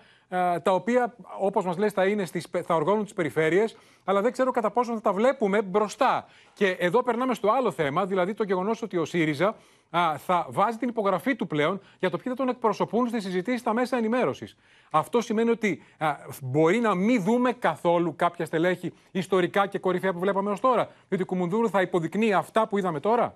[0.62, 4.32] τα οποία, όπως μας λες, θα, είναι στις, πε- θα οργώνουν τις περιφέρειες, αλλά δεν
[4.32, 6.26] ξέρω κατά πόσο θα τα βλέπουμε μπροστά.
[6.52, 9.56] Και εδώ περνάμε στο άλλο θέμα, δηλαδή το γεγονός ότι ο ΣΥΡΙΖΑ
[9.90, 13.60] α, θα βάζει την υπογραφή του πλέον για το ποιοι θα τον εκπροσωπούν στις συζητήσεις
[13.60, 14.56] στα μέσα ενημέρωσης.
[14.90, 20.18] Αυτό σημαίνει ότι α, μπορεί να μην δούμε καθόλου κάποια στελέχη ιστορικά και κορυφαία που
[20.18, 20.88] βλέπαμε ως τώρα.
[21.08, 23.34] Διότι η Κουμουνδούρου θα υποδεικνύει αυτά που είδαμε τώρα.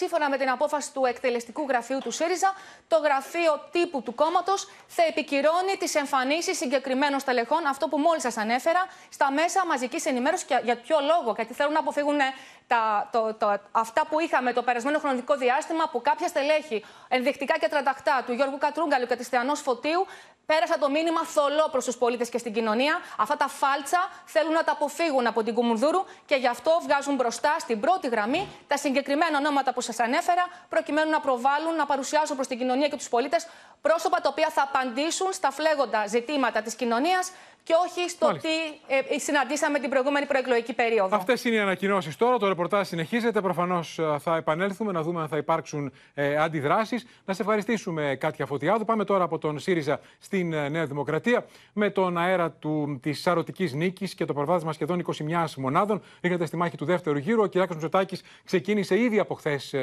[0.00, 2.54] Σύμφωνα με την απόφαση του εκτελεστικού γραφείου του ΣΥΡΙΖΑ,
[2.88, 8.36] το γραφείο τύπου του κόμματος θα επικυρώνει τις εμφανίσεις συγκεκριμένων στελεχών, αυτό που μόλις σας
[8.36, 10.46] ανέφερα, στα μέσα μαζικής ενημέρωσης.
[10.46, 12.18] Και για ποιο λόγο, γιατί θέλουν να αποφύγουν
[12.66, 17.68] τα, το, το, αυτά που είχαμε το περασμένο χρονικό διάστημα, που κάποια στελέχη, ενδεικτικά και
[17.68, 20.06] τρανταχτά, του Γιώργου Κατρούγκαλου και της Θεανός Φωτίου,
[20.52, 22.94] πέρασαν το μήνυμα θολό προς τους πολίτες και στην κοινωνία.
[23.16, 27.56] Αυτά τα φάλτσα θέλουν να τα αποφύγουν από την Κουμουνδούρου και γι' αυτό βγάζουν μπροστά
[27.58, 32.48] στην πρώτη γραμμή τα συγκεκριμένα ονόματα που σας ανέφερα, προκειμένου να προβάλλουν, να παρουσιάσουν προς
[32.48, 33.46] την κοινωνία και τους πολίτες
[33.80, 37.32] πρόσωπα τα οποία θα απαντήσουν στα φλέγοντα ζητήματα της κοινωνίας
[37.68, 38.48] και όχι στο Μάλιστα.
[38.48, 41.16] τι ε, συναντήσαμε την προηγούμενη προεκλογική περίοδο.
[41.16, 42.38] Αυτές είναι οι ανακοινώσεις τώρα.
[42.38, 43.40] Το ρεπορτάζ συνεχίζεται.
[43.40, 47.06] Προφανώς θα επανέλθουμε να δούμε αν θα υπάρξουν ε, αντιδράσεις.
[47.24, 48.84] Να σε ευχαριστήσουμε, Κάτια Φωτιάδου.
[48.84, 52.56] Πάμε τώρα από τον ΣΥΡΙΖΑ στην ε, Νέα Δημοκρατία με τον αέρα
[53.00, 56.02] της σαρωτικής νίκης και το προβάδισμα σχεδόν 21 μονάδων.
[56.20, 57.42] Ήρθατε στη μάχη του δεύτερου γύρου.
[57.42, 59.74] Ο Κυριάκος Μητσοτάκης ξεκίνησε ήδη από χθες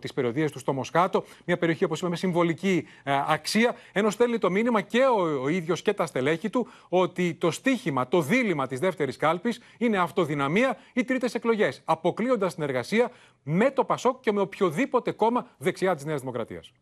[0.00, 1.24] τις περιοδίες του στο Μοσχάτο.
[1.44, 3.74] Μια περιοχή, όπως είπαμε, συμβολική ε, αξία.
[3.92, 8.08] Ενώ στέλνει το μήνυμα και ο, ο ίδιος και τα στελέχη του ότι το στίχημα,
[8.08, 11.82] το δίλημα της δεύτερης κάλπης είναι αυτοδυναμία ή τρίτες εκλογές.
[11.84, 13.10] Αποκλείοντας συνεργασία
[13.42, 16.72] με το Πασόκ και με οποιοδήποτε κόμμα δεξιά της Νέας Δημοκρατίας.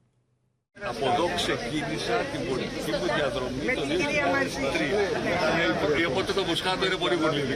[0.86, 3.82] Από εδώ ξεκίνησα την πολιτική μου διαδρομή το
[6.04, 6.06] 2003.
[6.08, 7.46] Οπότε το Μοσχάτο είναι πολύ βολικό.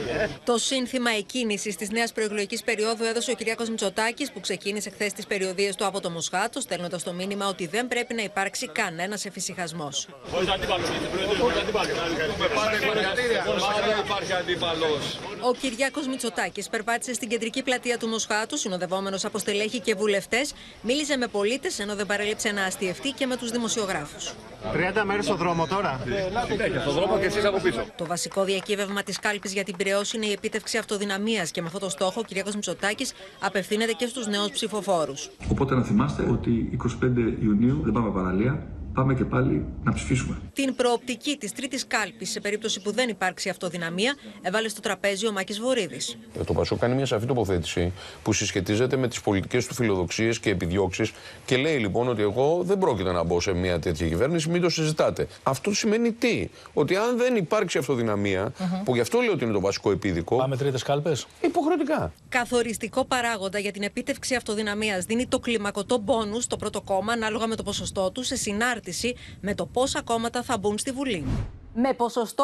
[0.43, 5.27] Το σύνθημα εκκίνηση της νέας προεκλογικής περίοδου έδωσε ο Κυριάκο Μητσοτάκης, που ξεκίνησε χθες τις
[5.27, 10.07] περιοδίες του από το Μοσχάτο, στέλνοντας το μήνυμα ότι δεν πρέπει να υπάρξει κανένας εφησυχασμός.
[14.05, 14.87] υπάρχει αντίπαλο.
[15.41, 21.17] Ο Κυριάκο Μητσοτάκης περπάτησε στην κεντρική πλατεία του Μοσχάτου, συνοδευόμενος από στελέχη και βουλευτές, μίλησε
[21.17, 24.33] με πολίτες ενώ δεν παρέλειψε να αστιευτεί και με τους δημοσιογράφους.
[24.73, 26.01] 30 μέρες στο δρόμο τώρα.
[26.05, 27.85] Ναι, στο δρόμο και εσείς από πίσω.
[27.95, 31.79] Το βασικό διακύβευμα της κάλπης για την Πυραιό είναι η επίτευξη αυτοδυναμίας και με αυτό
[31.79, 35.29] το στόχο ο Κυριάκο Μητσοτάκης απευθύνεται και στους νέους ψηφοφόρους.
[35.51, 40.37] Οπότε να θυμάστε ότι 25 Ιουνίου δεν πάμε παραλία, πάμε και πάλι να ψηφίσουμε.
[40.53, 45.31] Την προοπτική της τρίτης κάλπης, σε περίπτωση που δεν υπάρξει αυτοδυναμία, έβαλε στο τραπέζι ο
[45.31, 46.17] Μάκης Βορύδης.
[46.45, 51.11] Το Πασόκ κάνει μια σαφή τοποθέτηση που συσχετίζεται με τις πολιτικές του φιλοδοξίες και επιδιώξεις
[51.45, 54.69] και λέει λοιπόν ότι εγώ δεν πρόκειται να μπω σε μια τέτοια κυβέρνηση, μην το
[54.69, 55.27] συζητάτε.
[55.43, 58.53] Αυτό σημαίνει τι, ότι αν δεν υπάρξει αυτοδυναμία,
[58.83, 60.35] που γι' αυτό λέω ότι είναι το βασικό επίδικο.
[60.35, 62.13] Πάμε τρίτες κάλπες; Υποχρεωτικά.
[62.29, 67.55] Καθοριστικό παράγοντα για την επίτευξη αυτοδυναμίας δίνει το κλιμακωτό μπόνους στο πρώτο κόμμα, ανάλογα με
[67.55, 68.82] το ποσοστό του, σε συνάρτηση
[69.41, 71.25] με το πόσα κόμματα θα μπουν στη Βουλή.
[71.75, 72.43] Με ποσοστό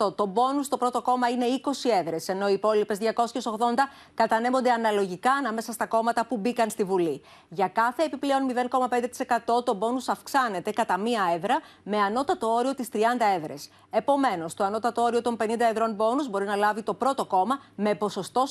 [0.00, 0.16] 25%.
[0.16, 5.72] Το μπόνους στο πρώτο κόμμα είναι 20 έδρες, ενώ οι υπόλοιπες 280 κατανέμονται αναλογικά ανάμεσα
[5.72, 7.22] στα κόμματα που μπήκαν στη Βουλή.
[7.48, 12.98] Για κάθε επιπλέον 0,5% το μπόνους αυξάνεται κατά μία έδρα με ανώτατο όριο τι 30
[13.36, 13.68] έδρες.
[13.90, 17.94] Επομένως, το ανώτατο όριο των 50 έδρων μπόνους μπορεί να λάβει το πρώτο κόμμα με
[17.94, 18.44] ποσοστό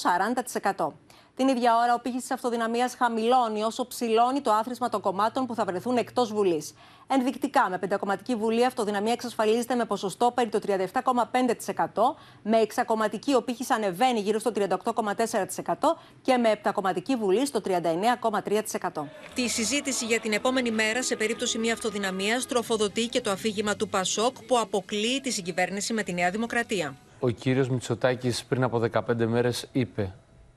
[0.62, 0.88] 40%.
[1.36, 5.56] Την ίδια ώρα, ο πύχης της αυτοδυναμίας χαμηλώνει όσο ψηλώνει το άθροισμα των κομμάτων που
[5.56, 6.74] θα βρεθούν εκτός Βουλής.
[7.08, 13.42] Ενδεικτικά, με πεντακομματική Βουλή, η αυτοδυναμία εξασφαλίζεται με ποσοστό περί το 37,5%, με εξακομματική ο
[13.42, 19.04] πύχης ανεβαίνει γύρω στο 38,4% και με επτακομματική Βουλή στο 39,3%.
[19.34, 23.90] Τη συζήτηση για την επόμενη μέρα, σε περίπτωση μιας αυτοδυναμίας, τροφοδοτεί και το αφήγημα του
[23.90, 26.96] Πασόκ που αποκλείει τη συγκυβέρνηση με τη Νέα Δημοκρατία.
[27.20, 30.14] Ο κύριος Μητσοτάκης πριν από 15 μέρες είπε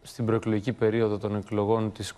[0.06, 2.14] στην προεκλογική περίοδο των εκλογών της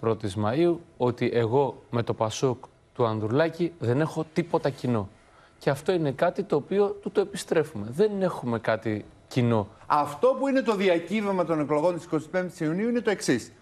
[0.00, 5.08] 21ης Μαΐου ότι εγώ με το Πασόκ του Ανδρουλάκη δεν έχω τίποτα κοινό.
[5.58, 7.86] Και αυτό είναι κάτι το οποίο του το επιστρέφουμε.
[7.90, 9.68] Δεν έχουμε κάτι κοινό.
[9.86, 13.52] Αυτό που είναι το διακύβευμα των εκλογών της 25ης Ιουνίου είναι το εξής.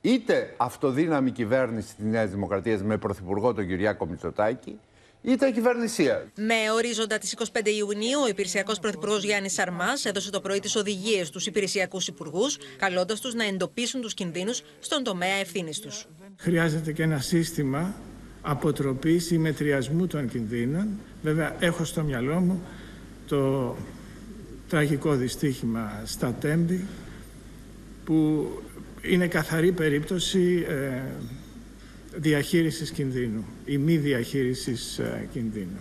[0.00, 4.78] Είτε αυτοδύναμη κυβέρνηση της Νέας Δημοκρατίας με πρωθυπουργό τον Κυριάκο Μητσοτάκη,
[5.24, 6.26] είτε κυβερνησία.
[6.36, 11.26] Με ορίζοντα τις 25 Ιουνίου, ο υπηρεσιακός πρωθυπουργός Γιάννης Σαρμάς έδωσε το πρωί τις οδηγίες
[11.26, 16.06] στους υπηρεσιακούς υπουργούς, καλώντας τους να εντοπίσουν τους κινδύνους στον τομέα ευθύνης τους.
[16.36, 17.94] Χρειάζεται και ένα σύστημα
[18.42, 20.88] αποτροπής ή μετριασμού των κινδύνων.
[21.22, 22.62] Βέβαια, έχω στο μυαλό μου
[23.26, 23.76] το
[24.68, 26.84] τραγικό δυστύχημα στα Τέμπη,
[28.04, 28.48] που
[29.02, 31.02] είναι καθαρή περίπτωση ε,
[32.16, 35.80] διαχείρισης κινδύνου ή μη διαχείρισης ε, κινδύνου.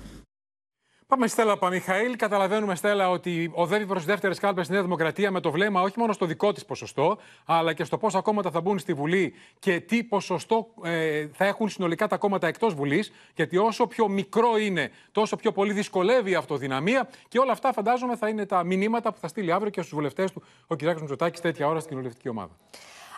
[1.13, 2.15] Πάμε Στέλλα Παμιχαήλ.
[2.15, 6.13] Καταλαβαίνουμε, Στέλλα, ότι οδεύει προς δεύτερες κάλπες στη Νέα Δημοκρατία με το βλέμμα όχι μόνο
[6.13, 10.03] στο δικό της ποσοστό, αλλά και στο πόσα κόμματα θα μπουν στη Βουλή και τι
[10.03, 13.11] ποσοστό ε, θα έχουν συνολικά τα κόμματα εκτός Βουλής.
[13.35, 17.09] Γιατί όσο πιο μικρό είναι, τόσο πιο πολύ δυσκολεύει η αυτοδυναμία.
[17.27, 20.31] Και όλα αυτά, φαντάζομαι, θα είναι τα μηνύματα που θα στείλει αύριο και στους βουλευτές
[20.31, 20.81] του ο κ.
[20.81, 22.57] Μητσοτάκης τέτοια ώρα στην κοινοβουλευτική ομάδα.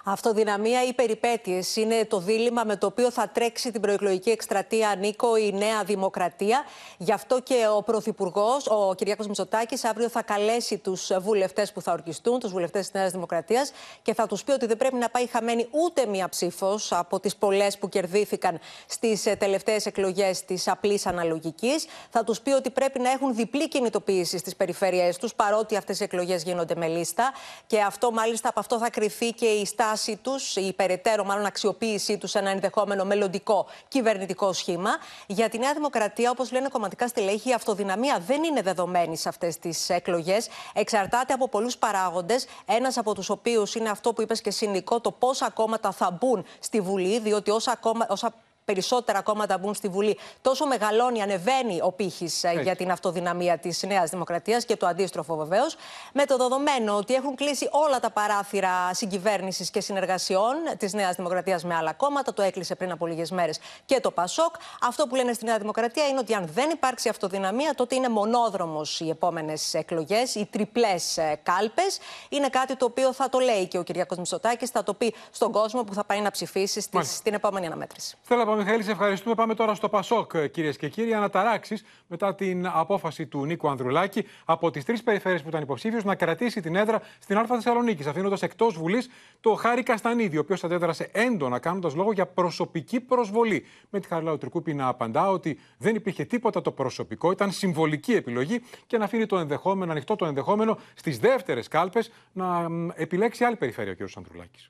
[0.08, 5.38] Αυτοδυναμία ή περιπέτειες είναι το δίλημα με το οποίο θα τρέξει την προεκλογική εκστρατεία Νίκο
[5.38, 6.63] η Νέα Δημοκρατία.
[6.98, 11.91] Γι' αυτό και ο Πρωθυπουργός, ο Κυριάκος Μητσοτάκης, αύριο θα καλέσει τους βουλευτές που θα
[11.91, 15.28] ορκιστούν, τους βουλευτές της Νέας Δημοκρατίας, και θα τους πει ότι δεν πρέπει να πάει
[15.28, 21.86] χαμένη ούτε μία ψήφος από τις πολλές που κερδίθηκαν στις τελευταίες εκλογές της απλής αναλογικής.
[22.10, 26.04] Θα τους πει ότι πρέπει να έχουν διπλή κινητοποίηση στις περιφέρειές τους, παρότι αυτές οι
[26.04, 27.34] εκλογές γίνονται με λίστα.
[27.68, 31.46] Και αυτό μάλιστα από αυτό θα κρυθεί και η στάση δράση τους, η περαιτέρω μάλλον
[31.46, 34.90] αξιοποίησή τους σε ένα ενδεχόμενο μελλοντικό κυβερνητικό σχήμα.
[35.28, 39.60] Για τη Νέα Δημοκρατία, όπως λένε κομματικά στελέχη, η αυτοδυναμία δεν είναι δεδομένη σε αυτές
[39.60, 40.48] τις εκλογές.
[40.74, 42.46] Εξαρτάται από πολλούς παράγοντες.
[42.66, 46.18] Ένας από τους οποίους είναι αυτό που είπες και εσύ, Νικό, το πόσα κόμματα θα
[46.20, 48.34] μπουν στη Βουλή, διότι όσα, κόμμα, όσα
[48.65, 53.84] περισσότερα κόμματα μπουν στη Βουλή, τόσο μεγαλώνει, ανεβαίνει ο πύχης ε, για την αυτοδυναμία της
[53.84, 55.75] Νέας Δημοκρατίας και το αντίστροφο βεβαίως.
[56.13, 61.63] Με το δεδομένο ότι έχουν κλείσει όλα τα παράθυρα συγκυβέρνησης και συνεργασιών της Νέας Δημοκρατίας
[61.63, 64.56] με άλλα κόμματα, το έκλεισε πριν από λίγες μέρες και το Πασόκ.
[64.82, 68.99] Αυτό που λένε στη Νέα Δημοκρατία είναι ότι αν δεν υπάρξει αυτοδυναμία, τότε είναι μονόδρομος
[68.99, 71.99] οι επόμενες εκλογές, οι τριπλές ε, κάλπες.
[72.30, 75.51] Είναι κάτι το οποίο θα το λέει και ο Κυριακό Μητσοτάκης, θα το πει στον
[75.51, 78.17] κόσμο που θα πάει να ψηφίσει στην επόμενη αναμέτρηση.
[78.56, 79.36] Μιχαήλ, σε ευχαριστούμε.
[79.36, 81.13] Πάμε τώρα στο Πασόκ, κυρίες και κύριοι.
[81.13, 86.15] Αναταράξεις μετά την απόφαση του Νίκου Ανδρουλάκη από τις τρεις περιφέρειες που ήταν υποψήφιος να
[86.15, 91.10] κρατήσει την έδρα στην Α Θεσσαλονίκη, αφήνοντας εκτός Βουλής το Χάρη Καστανίδη, ο οποίος αντέδρασε
[91.12, 93.65] έντονα κάνοντας λόγο για προσωπική προσβολή.
[93.89, 98.62] Με τη Χαρλάου Τρικούπη να απαντά ότι δεν υπήρχε τίποτα το προσωπικό, ήταν συμβολική επιλογή
[98.88, 103.96] και να αφήνει το ενδεχόμενο, ανοιχτό το ενδεχόμενο στις δεύτερες κάλπες να επιλέξει άλλη περιφέρεια
[104.02, 104.10] ο κ.
[104.15, 104.70] Ανδρουλάκης.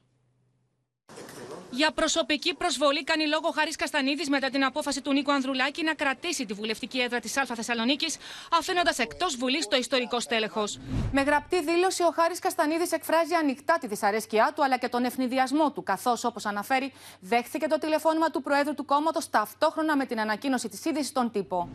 [1.76, 6.46] Για προσωπική προσβολή κάνει λόγο Χάρη Καστανίδης μετά την απόφαση του Νίκο Ανδρουλάκη να κρατήσει
[6.46, 8.18] τη βουλευτική έδρα της Α Θεσσαλονίκης,
[8.60, 10.80] αφήνοντας εκτός Βουλής το ιστορικό στέλεχος.
[11.12, 15.72] Με γραπτή δήλωση, ο Χάρη Καστανίδης εκφράζει ανοιχτά τη δυσαρέσκειά του αλλά και τον ευνηδιασμό
[15.72, 20.70] του, καθώς, όπως αναφέρει, δέχθηκε το τηλεφώνημα του Προέδρου του κόμματος ταυτόχρονα με την ανακοίνωση
[20.70, 21.70] της είδησης στον τύπο.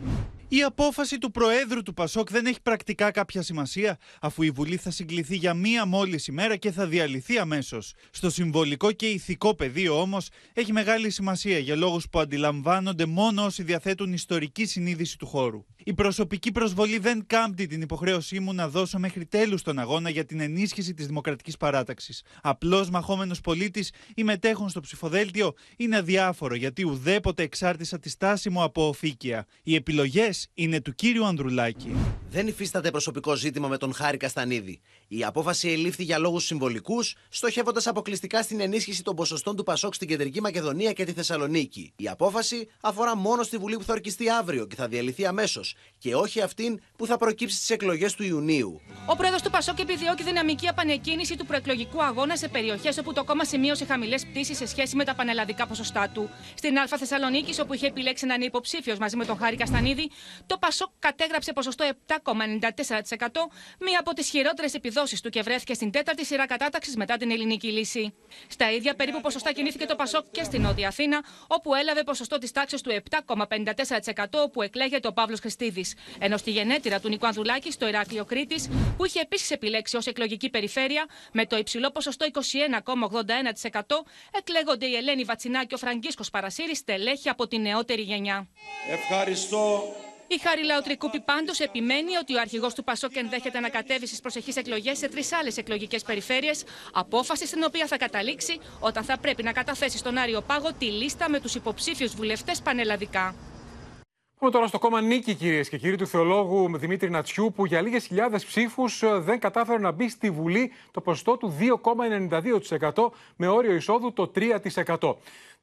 [0.53, 4.91] Η απόφαση του Προέδρου του Πασόκ δεν έχει πρακτικά κάποια σημασία, αφού η Βουλή θα
[4.91, 7.93] συγκληθεί για μία μόλις ημέρα και θα διαλυθεί αμέσως.
[8.11, 13.63] Στο συμβολικό και ηθικό πεδίο όμως έχει μεγάλη σημασία για λόγους που αντιλαμβάνονται μόνο όσοι
[13.63, 15.65] διαθέτουν ιστορική συνείδηση του χώρου.
[15.83, 20.25] Η προσωπική προσβολή δεν κάμπτει την υποχρέωσή μου να δώσω μέχρι τέλους τον αγώνα για
[20.25, 22.23] την ενίσχυση της δημοκρατικής παράταξης.
[22.41, 28.63] Απλό μαχόμενος πολίτης ή μετέχον στο ψηφοδέλτιο είναι αδιάφορο γιατί ουδέποτε εξάρτησα τη στάση μου
[28.63, 29.45] από οφήκεια.
[29.63, 31.95] Οι επιλογές είναι του κύριου Ανδρουλάκη.
[32.29, 34.81] Δεν υφίσταται προσωπικό ζήτημα με τον Χάρη Καστανίδη.
[35.07, 40.07] Η απόφαση ελήφθη για λόγους συμβολικούς, στοχεύοντας αποκλειστικά στην ενίσχυση των ποσοστών του Πασόκ στην
[40.07, 41.93] Κεντρική Μακεδονία και τη Θεσσαλονίκη.
[41.95, 46.15] Η απόφαση αφορά μόνο στη Βουλή που θα ορκιστεί αύριο και θα διαλυθεί αμέσως, και
[46.15, 48.81] όχι αυτήν που θα προκύψει στις εκλογές του Ιουνίου.
[49.05, 53.43] Ο πρόεδρος του Πασόκ επιδιώκει δυναμική επανεκκίνηση του προεκλογικού αγώνα σε περιοχές όπου το κόμμα
[53.43, 56.29] σημείωσε χαμηλές πτήσεις σε σχέση με τα πανελλαδικά ποσοστά του.
[56.55, 60.09] Στην Α Θεσσαλονίκης, όπου είχε επιλέξει να είναι υποψήφιος μαζί με τον Χάρη Καστανίδη,
[60.45, 62.15] το Πασόκ κατέγραψε ποσοστό 7,94%,
[63.79, 67.67] μία από τις χειρότερες επιδόσεις του και βρέθηκε στην τέταρτη σειρά κατάταξης μετά την ελληνική
[67.67, 68.13] λύση.
[68.47, 72.51] Στα ίδια περίπου ποσοστά κινήθηκε το Πασόκ και στην Νότια Αθήνα, όπου έλαβε ποσοστό της
[72.51, 75.85] τάξης του 7,54%, όπου εκλέγεται ο Παύλος Χριστίδη.
[76.19, 80.49] Ενώ στη γενέτειρα του Νικού Ανδρουλάκη, στο Ηράκλειο Κρήτης, που είχε επίσης επιλέξει ως εκλογική
[80.49, 87.29] περιφέρεια, με το υψηλό ποσοστό 21,81%, εκλέγονται η Ελένη Βατσινά και ο Φραγκίσκος Παρασύρης, στελέχη
[87.29, 88.47] από τη νεότερη γενιά.
[88.89, 89.83] Ευχαριστώ
[90.27, 94.55] η Χάρη Λαοτρικούπη πάντως επιμένει ότι ο αρχηγός του Πασόκ ενδέχεται να κατέβει στις προσεχείς
[94.55, 99.51] εκλογές σε τρεις άλλες εκλογικές περιφέρειες, απόφαση στην οποία θα καταλήξει όταν θα πρέπει να
[99.51, 103.50] καταθέσει στον Άριο Πάγο τη λίστα με τους υποψήφιους βουλευτές πανελλαδικά.
[104.41, 108.05] Πούμε τώρα στο κόμμα Νίκη, κυρίες και κύριοι, του θεολόγου Δημήτρη Νατσιού, που για λίγες
[108.05, 111.53] χιλιάδες ψήφους ε, δεν κατάφερε να μπει στη Βουλή το ποσοστό του
[112.91, 115.13] 2,92% με όριο εισόδου το 3%.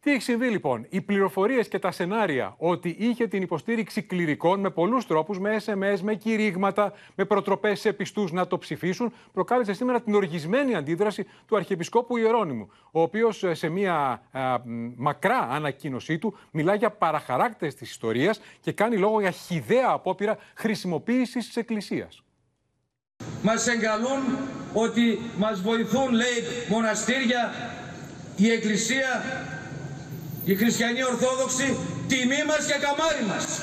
[0.00, 4.70] Τι έχει συμβεί λοιπόν, οι πληροφορίες και τα σενάρια ότι είχε την υποστήριξη κληρικών με
[4.70, 10.00] πολλούς τρόπους, με SMS, με κηρύγματα, με προτροπές σε πιστούς να το ψηφίσουν, προκάλεσε σήμερα
[10.00, 14.22] την οργισμένη αντίδραση του Αρχιεπισκόπου Ιερώνυμου, ο οποίος ε, σε μια
[14.96, 21.46] μακρά ανακοίνωσή του μιλά για παραχαράκτες της ιστορίας και κάνει λόγο για χιδαία απόπειρα χρησιμοποίησης
[21.46, 22.22] της Εκκλησίας.
[23.42, 24.38] Μας εγκαλούν
[24.72, 27.52] ότι μας βοηθούν, λέει, μοναστήρια,
[28.37, 29.22] η Εκκλησία
[30.48, 31.76] η χριστιανοί Ορθόδοξοι,
[32.08, 33.62] τιμή μας και καμάρι μας.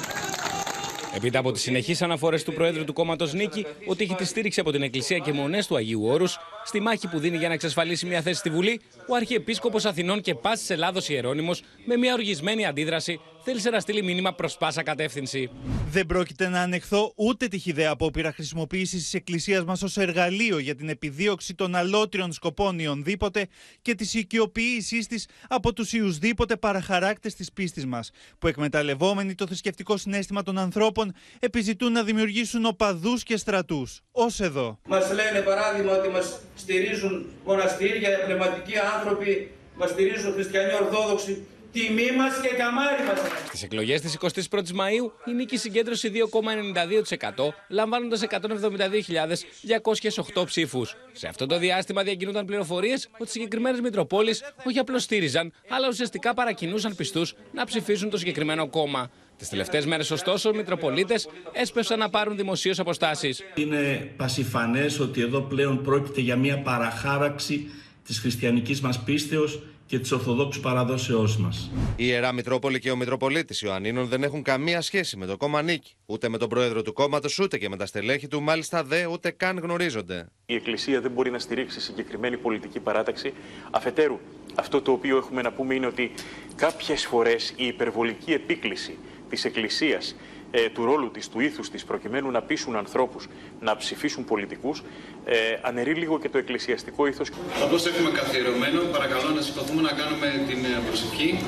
[1.15, 4.71] Επίτα από τις συνεχείς αναφορές του Προέδρου του κόμματος Νίκη ότι έχει τη στήριξη από
[4.71, 8.21] την Εκκλησία και μονές του Αγίου Όρους, στη μάχη που δίνει για να εξασφαλίσει μια
[8.21, 13.69] θέση στη Βουλή, ο Αρχιεπίσκοπος Αθηνών και πάσης Ελλάδος Ιερώνυμος, με μια οργισμένη αντίδραση, θέλησε
[13.69, 15.49] να στείλει μήνυμα προς πάσα κατεύθυνση.
[15.89, 20.75] Δεν πρόκειται να ανεχθώ ούτε τη χιδέα απόπειρα χρησιμοποίησης της Εκκλησίας μας ως εργαλείο για
[20.75, 23.47] την επιδίωξη των αλότριων σκοπών ιονδήποτε
[23.81, 29.97] και της οικειοποίησής της από τους ιουσδήποτε παραχαράκτες της πίστης μας, που εκμεταλλευόμενοι το θρησκευτικό
[29.97, 34.01] συνέστημα των ανθρώπων επιζητούν να δημιουργήσουν οπαδούς και στρατούς.
[34.11, 34.79] Ω εδώ.
[34.87, 42.39] Μας λένε παράδειγμα ότι μας στηρίζουν μοναστήρια, πνευματικοί άνθρωποι, μας στηρίζουν χριστιανοί Ορθόδοξοι Τιμή μας
[42.41, 43.19] και καμάρι μας.
[43.47, 50.95] Στις εκλογές της 21ης Μαΐου η νίκη συγκέντρωσε 2,92% λαμβάνοντας 172.208 ψήφους.
[51.11, 56.95] Σε αυτό το διάστημα διακινούνταν πληροφορίες ότι συγκεκριμένες Μητροπόλεις όχι απλώς στήριζαν, αλλά ουσιαστικά παρακινούσαν
[56.95, 59.11] πιστούς να ψηφίσουν το συγκεκριμένο κόμμα.
[59.37, 63.43] Τις τελευταίες μέρες, ωστόσο, οι Μητροπολίτες έσπευσαν να πάρουν δημοσίως αποστάσεις.
[63.55, 67.67] Είναι πασιφανές ότι εδώ πλέον πρόκειται για μια παραχάραξη
[68.05, 71.71] της χριστιανικής μας πίστεως και της Ορθοδόξου παραδόσεώς μας.
[71.95, 75.93] Η Ιερά Μητρόπολη και ο Μητροπολίτης Ιωαννίνων δεν έχουν καμία σχέση με το κόμμα Νίκη.
[76.05, 79.31] Ούτε με τον πρόεδρο του κόμματος, ούτε και με τα στελέχη του, μάλιστα δε ούτε
[79.31, 80.27] καν γνωρίζονται.
[80.45, 83.33] Η Εκκλησία δεν μπορεί να στηρίξει συγκεκριμένη πολιτική παράταξη.
[83.71, 84.19] Αφετέρου,
[84.55, 86.11] αυτό το οποίο έχουμε να πούμε είναι ότι
[86.55, 88.97] κάποιες φορές η υπερβολική επίκληση
[89.29, 90.15] της Εκκλησίας,
[90.51, 93.27] ε, του ρόλου της, του ήθους της, προκειμένου να πείσουν ανθρώπους
[93.59, 94.83] να ψηφίσουν πολιτικούς,
[95.25, 97.29] ε, αναιρεί λίγο και το εκκλησιαστικό ήθος.
[97.65, 101.39] Όπως έχουμε καθιερωμένο, παρακαλώ να σηκωθούμε να κάνουμε την ε, προσευχή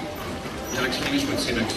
[0.71, 1.75] για να ξεκινήσουμε τη σύναξη.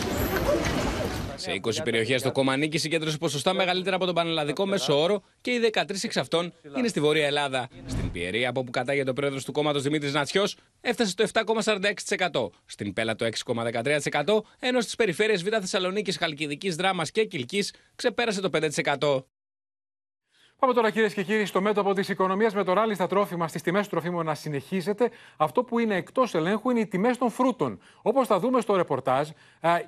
[1.41, 5.51] Σε 20 περιοχές το κόμμα νίκης συγκέντρωσε ποσοστά μεγαλύτερα από τον πανελλαδικό μέσο όρο και
[5.51, 7.69] οι 13 εξ αυτών είναι στη Βόρεια Ελλάδα.
[7.87, 10.45] Στην Πιερία, από όπου κατάγεται ο πρόεδρος του κόμματος Δημήτρης Νατσιό,
[10.81, 12.51] έφτασε το 7,46%.
[12.65, 18.51] Στην Πέλα το 6,13%, ενώ στις περιφέρειες Β' Θεσσαλονίκης, Χαλκιδικής, Δράμας και Κυλκής ξεπέρασε το
[18.51, 19.25] 5%.
[20.61, 23.63] Πάμε τώρα κυρίες και κύριοι στο μέτωπο της οικονομίας με το ράλι στα τρόφιμα, στις
[23.63, 25.11] τιμές του τροφίμων να συνεχίζεται.
[25.37, 27.81] Αυτό που είναι εκτός ελέγχου είναι οι τιμές των φρούτων.
[28.03, 29.29] Όπως θα δούμε στο ρεπορτάζ,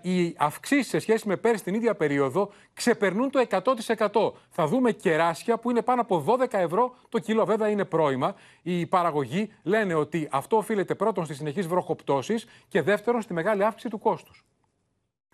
[0.00, 4.32] οι αυξήσεις σε σχέση με πέρσι την ίδια περίοδο ξεπερνούν το 100%.
[4.48, 7.44] Θα δούμε κεράσια που είναι πάνω από 12 ευρώ το κιλό.
[7.44, 8.34] Βέβαια είναι πρόημα.
[8.62, 13.88] Οι παραγωγοί λένε ότι αυτό οφείλεται πρώτον στις συνεχείς βροχοπτώσεις και δεύτερον στη μεγάλη αύξηση
[13.88, 14.44] του κόστους.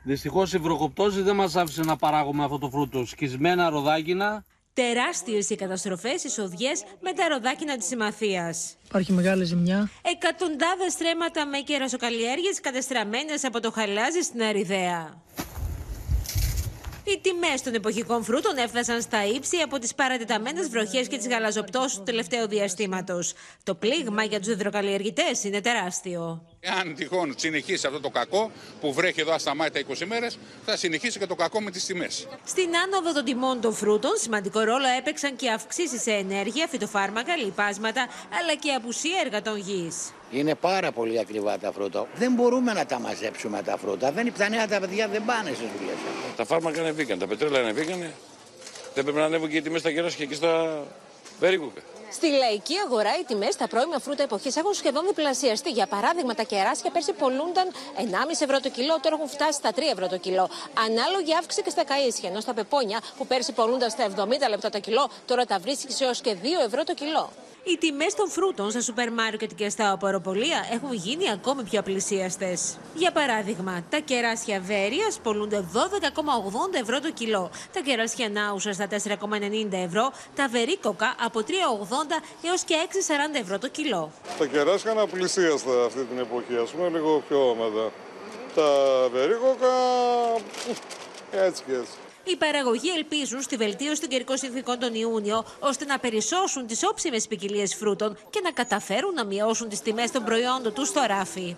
[0.03, 3.07] Δυστυχώς η βροχοπτώση δεν μας άφησε να παράγουμε αυτό το φρούτο.
[3.07, 4.45] Σκισμένα ροδάκινα,
[4.79, 6.71] Τεράστιες οι καταστροφές εισοδιέ
[7.01, 8.77] με τα ροδάκινα της συμμαθίας.
[8.87, 9.91] Υπάρχει μεγάλη ζημιά.
[10.03, 15.23] Εκατοντάδες στρέμματα με κερασοκαλλιέργειες κατεστραμμένες από το χαλάζι στην Αριδαία.
[17.05, 21.97] Οι τιμές των εποχικών φρούτων έφτασαν στα ύψη από τις παρατεταμένες βροχές και τις γαλαζοπτώσεις
[21.97, 23.33] του τελευταίου διαστήματος.
[23.63, 26.43] Το πλήγμα για τους υδροκαλλιεργητές είναι τεράστιο.
[26.67, 28.51] Αν τυχόν συνεχίσει αυτό το κακό
[28.81, 32.27] που βρέχει εδώ ασταμάτητα 20 μέρες, θα συνεχίσει και το κακό με τις τιμές.
[32.45, 38.09] Στην άνοδο των τιμών των φρούτων, σημαντικό ρόλο έπαιξαν και αυξήσεις σε ενέργεια, φυτοφάρμακα, λιπάσματα
[38.41, 40.13] αλλά και απουσία εργατών γης.
[40.31, 42.07] Είναι πάρα πολύ ακριβά τα φρούτα.
[42.15, 44.13] Δεν μπορούμε να τα μαζέψουμε τα φρούτα.
[44.13, 45.97] Δεν, τα νέα τα παιδιά δεν πάνε στις δουλειές.
[46.37, 47.99] Τα φάρμακα ανεβήκαν, τα πετρέλαια ανεβήκαν.
[48.95, 50.85] Δεν πρέπει να ανέβουν και οι τιμές στα κεράσια και εκεί στα
[51.41, 51.81] περίκουκα.
[52.11, 55.71] Στη λαϊκή αγορά οι τιμές στα πρώιμα φρούτα εποχής έχουν σχεδόν διπλασιαστεί.
[55.71, 59.81] Για παράδειγμα, τα κεράσια πέρσι πολλούνταν 1,5 ευρώ το κιλό, τώρα έχουν φτάσει στα 3
[59.93, 60.49] ευρώ το κιλό.
[60.87, 64.81] Ανάλογη αύξηση και στα καίσια, ενώ στα πεπόνια που πέρσι πολλούνταν στα 70 λεπτά το
[64.81, 67.31] κιλό, τώρα τα βρίσκεις έως και 2 ευρώ το κιλό.
[67.71, 72.59] Οι τιμές των φρούτων στα σούπερ μάρκετ και στα οποροπολία έχουν γίνει ακόμη πιο απλησίαστε.
[72.95, 79.73] Για παράδειγμα, τα κεράσια βέρεια πολλούνται 12,80 ευρώ το κιλό, τα κεράσια νάουσα στα 4,90
[79.73, 81.53] ευρώ, τα βερίκοκα από 3,80
[82.43, 82.75] έως και
[83.35, 84.11] 6,40 ευρώ το κιλό.
[84.39, 87.93] Τα κεράσια είναι απλησίαστα αυτή την εποχή, ας πούμε, λίγο πιο μετά.
[88.55, 88.71] Τα
[89.13, 89.73] βερίκοκα
[91.31, 91.93] έτσι και έτσι.
[92.33, 97.27] Οι παραγωγοί ελπίζουν στη βελτίωση των καιρικών συνθήκων τον Ιούνιο, ώστε να περισσώσουν τις όψιμες
[97.27, 101.57] ποικιλίε φρούτων και να καταφέρουν να μειώσουν τις τιμές των προϊόντων τους στο ράφι.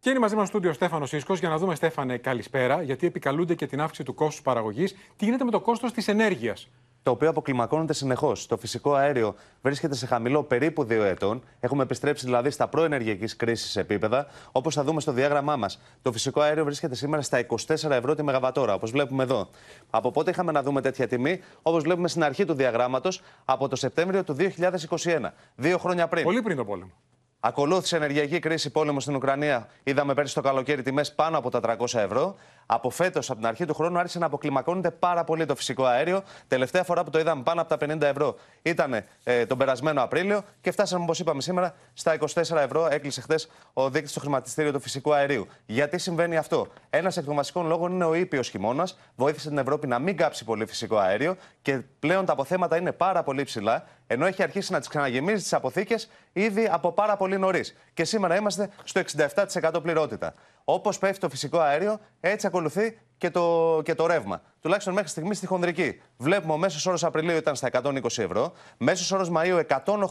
[0.00, 3.54] Και είναι μαζί μας στο στούντιο Στέφανος Σίσκο για να δούμε, Στέφανε, καλησπέρα, γιατί επικαλούνται
[3.54, 4.94] και την αύξηση του κόστους παραγωγής.
[5.16, 6.68] Τι γίνεται με το κόστος της ενέργειας;
[7.06, 8.46] Το οποίο αποκλιμακώνεται συνεχώς.
[8.46, 11.42] Το φυσικό αέριο βρίσκεται σε χαμηλό περίπου δύο ετών.
[11.60, 14.26] Έχουμε επιστρέψει δηλαδή στα προενεργειακής κρίσης επίπεδα.
[14.52, 18.22] Όπως θα δούμε στο διάγραμμά μας, το φυσικό αέριο βρίσκεται σήμερα στα 24 ευρώ τη
[18.22, 19.48] Μεγαβατόρα, όπως βλέπουμε εδώ.
[19.90, 23.76] Από πότε είχαμε να δούμε τέτοια τιμή, όπως βλέπουμε στην αρχή του διαγράμματος, από το
[23.76, 25.32] Σεπτέμβριο του 2021.
[25.54, 26.24] Δύο χρόνια πριν.
[26.24, 26.92] Πολύ πριν το πόλεμο.
[27.40, 29.68] Ακολούθησε ενεργειακή κρίση πόλεμο στην Ουκρανία.
[29.82, 32.34] Είδαμε πέρσι το καλοκαίρι τιμές πάνω από τα 300 ευρώ.
[32.66, 36.22] Από φέτος, από την αρχή του χρόνου, άρχισε να αποκλιμακώνεται πάρα πολύ το φυσικό αέριο.
[36.48, 40.42] Τελευταία φορά που το είδαμε πάνω από τα 50 ευρώ ήταν ε, τον περασμένο Απρίλιο
[40.60, 42.88] και φτάσαμε, όπως είπαμε σήμερα, στα 24 ευρώ.
[42.90, 45.46] Έκλεισε χθες ο δείκτης στο χρηματιστήριο του φυσικού αερίου.
[45.66, 48.98] Γιατί συμβαίνει αυτό; Ένας εκ των βασικών λόγων είναι ο ήπιος χειμώνας.
[49.16, 53.22] Βοήθησε την Ευρώπη να μην κάψει πολύ φυσικό αέριο και πλέον τα αποθέματα είναι πάρα
[53.22, 53.84] πολύ ψηλά.
[54.06, 57.76] Ενώ έχει αρχίσει να τις ξαναγεμίζει τις αποθήκες ήδη από πάρα πολύ νωρίς.
[57.94, 60.34] Και σήμερα είμαστε στο 67% πληρότητα.
[60.68, 64.42] Όπως πέφτει το φυσικό αέριο, έτσι ακολουθεί και το, και το ρεύμα.
[64.60, 66.00] Τουλάχιστον μέχρι στιγμής στη χονδρική.
[66.16, 69.62] Βλέπουμε ο μέσος όρος Απριλίου ήταν στα 120 ευρώ, μέσος όρος Μαΐου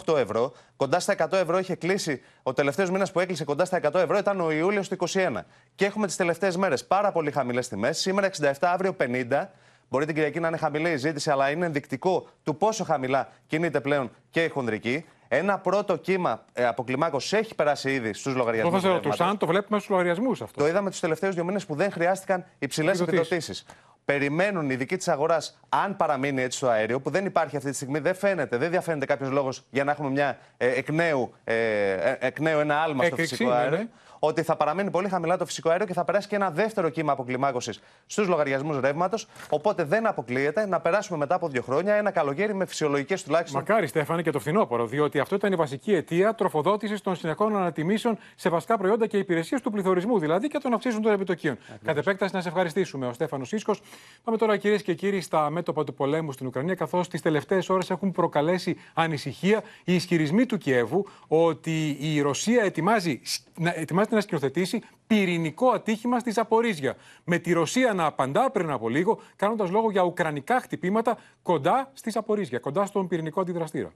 [0.06, 2.22] 108 ευρώ, κοντά στα 100 ευρώ είχε κλείσει.
[2.44, 5.46] Ο τελευταίος μήνας που έκλεισε κοντά στα 100 ευρώ ήταν ο Ιούλιος του 2021.
[5.76, 7.98] Και έχουμε τις τελευταίες μέρες πάρα πολύ χαμηλές τιμές.
[7.98, 9.50] Σήμερα 67, αύριο 50.
[9.90, 13.82] Μπορεί την Κυριακή να είναι χαμηλή η ζήτηση, αλλά είναι ενδεικτικό του πόσο χαμηλά κινείται
[13.82, 15.06] πλέον και η χονδρική.
[15.38, 18.74] Ένα πρώτο κύμα ε, αποκλιμάκωση έχει περάσει ήδη στους λογαριασμούς.
[18.74, 20.62] Το θα σε ρωτούσα, αν το βλέπουμε στους λογαριασμούς αυτό.
[20.62, 23.66] Το είδαμε τους τελευταίους δύο μήνες που δεν χρειάστηκαν υψηλές επιδοτήσεις.
[24.06, 27.76] Περιμένουν οι δικοί της αγοράς, αν παραμείνει έτσι το αέριο, που δεν υπάρχει αυτή τη
[27.76, 31.54] στιγμή, δεν φαίνεται, δεν διαφαίνεται κάποιος λόγος για να έχουμε μια ε, εκ, νέου, ε,
[31.92, 33.78] ε εκ νέου ένα άλμα στο φυσικό ναι, αέριο.
[33.78, 33.88] Ναι
[34.26, 37.12] ότι θα παραμείνει πολύ χαμηλά το φυσικό αέριο και θα περάσει και ένα δεύτερο κύμα
[37.12, 39.28] αποκλιμάκωσης στους λογαριασμούς ρεύματος.
[39.50, 43.60] Οπότε δεν αποκλείεται να περάσουμε μετά από δύο χρόνια ένα καλοκαίρι με φυσιολογικές τουλάχιστον.
[43.60, 48.18] Μακάρι, Στέφανε, και το φθινόπωρο, διότι αυτό ήταν η βασική αιτία τροφοδότησης των συνεχών ανατιμήσεων
[48.36, 51.58] σε βασικά προϊόντα και υπηρεσίες του πληθωρισμού, δηλαδή και των αυξήσεων των επιτοκίων.
[51.84, 53.76] Κατ' επέκταση, να σε ευχαριστήσουμε, ο Στέφανος Σίσκο.
[54.24, 57.90] Πάμε τώρα, κυρίες και κύριοι, στα μέτωπα του πολέμου στην Ουκρανία, καθώς τις τελευταίες ώρες
[57.90, 63.22] έχουν προκαλέσει ανησυχία οι ισχυρισμοί του Κιέβου ότι η Ρωσία ετοιμάζει,
[63.76, 66.96] ετοιμάζεται να σκηνοθετήσει πυρηνικό ατύχημα στη Ζαπορίζια.
[67.24, 72.10] Με τη Ρωσία να απαντά πριν από λίγο, κάνοντας λόγο για ουκρανικά χτυπήματα κοντά στη
[72.10, 73.94] Ζαπορίζια, κοντά στον πυρηνικό αντιδραστήρα.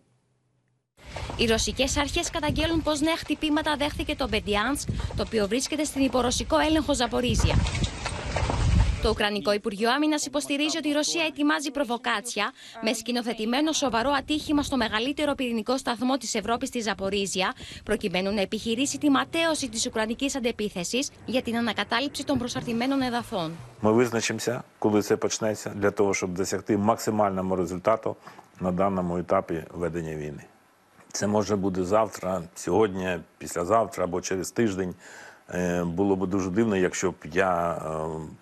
[1.38, 6.57] Οι ρωσικές αρχές καταγγέλουν πως νέα χτυπήματα δέχθηκε το Μπεντιάνσκ, το οποίο βρίσκεται στην υπορωσικό
[6.57, 7.55] έλεγχο Ζαπορίζια.
[9.05, 14.76] Το Ουκρανικό Υπουργείο Άμυνα υποστηρίζει ότι η Ρωσία ετοιμάζει προβοκάτσια με σκηνοθετημένο σοβαρό ατύχημα στο
[14.76, 20.99] μεγαλύτερο πυρηνικό σταθμό τη Ευρώπη στη Ζαπορίζια, προκειμένου να επιχειρήσει τη ματέωση τη Ουκρανική αντεπίθεση
[21.26, 23.57] για την ανακατάληψη των προσαρτημένων εδαφών.
[23.80, 28.16] Ми визначимося, коли це почнеться, для того, щоб досягти максимального результату
[28.61, 30.45] на даному етапі ведення війни.
[31.12, 34.95] Це може бути завтра, сьогодні, післязавтра або через тиждень.
[35.84, 37.82] Було б дуже дивно, якщо б я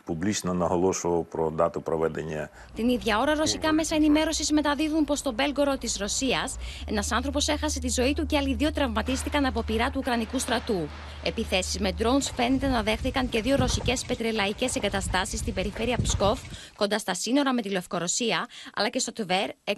[0.04, 2.48] публічно наголошував про дату проведення.
[2.74, 6.48] Την ίδια ώρα, ρωσικά μέσα ενημέρωση μεταδίδουν πω στο Μπέλγκορο τη Ρωσία
[6.86, 10.88] ένα άνθρωπο έχασε τη ζωή του και άλλοι δύο τραυματίστηκαν από πειρά του Ουκρανικού στρατού.
[11.24, 16.40] Επιθέσει με drones φαίνεται να δέχθηκαν και δύο ρωσικέ πετρελαϊκέ εγκαταστάσει στην περιφέρεια Ψκόφ,
[16.76, 19.74] κοντά στα σύνορα με τη Λευκορωσία, αλλά και στο Τβέρ, 180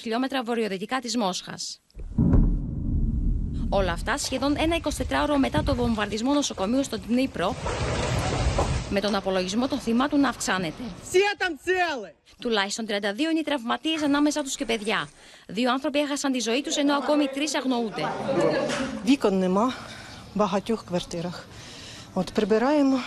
[0.00, 1.54] χιλιόμετρα βορειοδυτικά τη Μόσχα.
[3.68, 7.54] Όλα αυτά σχεδόν ένα 24ωρο μετά το βομβαρδισμό νοσοκομείου στον Τνίπρο,
[8.90, 10.82] με τον απολογισμό των θυμάτων να αυξάνεται.
[12.40, 15.08] Τουλάχιστον 32 είναι οι τραυματίε ανάμεσά του και παιδιά.
[15.46, 18.02] Δύο άνθρωποι έχασαν τη ζωή του, ενώ ακόμη τρει αγνοούνται.
[19.04, 19.66] Вікон нема
[20.34, 21.46] в багатьох квартирах.
[22.14, 22.98] От прибираємо,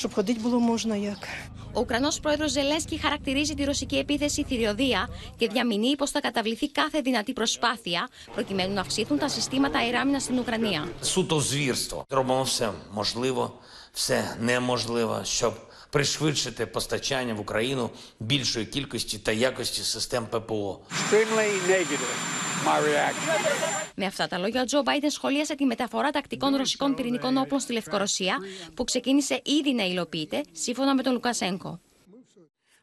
[0.00, 1.28] щоб ходити було можна як.
[1.72, 7.00] Ο Ουκρανό πρόεδρο Ζελένσκι χαρακτηρίζει τη ρωσική επίθεση θηριωδία και διαμηνύει πω θα καταβληθεί κάθε
[7.00, 10.88] δυνατή προσπάθεια προκειμένου να αυξηθούν τα συστήματα αεράμινα στην Ουκρανία.
[11.00, 12.06] Суто звірство.
[12.08, 13.60] Робимо все можливо,
[13.92, 15.54] все неможливо, щоб
[15.90, 20.80] пришвидшити постачання в Україну більшої кількості та якості систем ППО.
[23.94, 27.72] Με αυτά τα λόγια, ο Τζο Μπάιντεν σχολίασε τη μεταφορά τακτικών ρωσικών πυρηνικών όπλων στη
[27.72, 28.36] Λευκορωσία,
[28.74, 31.80] που ξεκίνησε ήδη να υλοποιείται, σύμφωνα με τον Λουκασέγκο.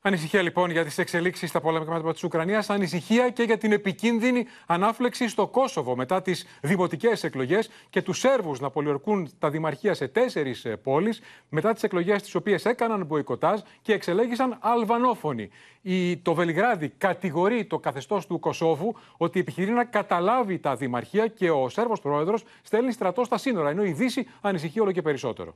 [0.08, 2.70] Ανησυχία λοιπόν για τις εξελίξεις στα πολεμικά μέτωπα της Ουκρανίας.
[2.70, 8.60] Ανησυχία και για την επικίνδυνη ανάφλεξη στο Κόσοβο μετά τις δημοτικές εκλογές και τους Σέρβους
[8.60, 13.92] να πολιορκούν τα δημαρχία σε τέσσερις πόλεις μετά τις εκλογές τις οποίες έκαναν μποϊκοτάζ και
[13.92, 15.48] εξελέγησαν αλβανόφωνοι.
[15.82, 21.50] Η, το Βελιγράδι κατηγορεί το καθεστώς του Κωσόβου ότι επιχειρεί να καταλάβει τα δημαρχία και
[21.50, 25.54] ο Σέρβος πρόεδρος στέλνει στρατό στα σύνορα, ενώ η Δύση ανησυχεί όλο και περισσότερο.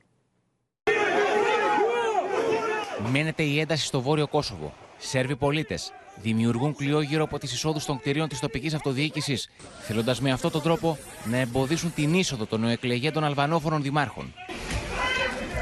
[3.11, 4.73] Μένεται η ένταση στο βόρειο Κόσοβο.
[4.97, 5.91] Σέρβοι πολίτες
[6.21, 9.49] δημιουργούν κλειό γύρω από τις εισόδους των κτηρίων της τοπικής αυτοδιοίκησης,
[9.81, 14.33] θέλοντας με αυτόν τον τρόπο να εμποδίσουν την είσοδο των νεοεκλεγέντων Αλβανόφωνων δημάρχων.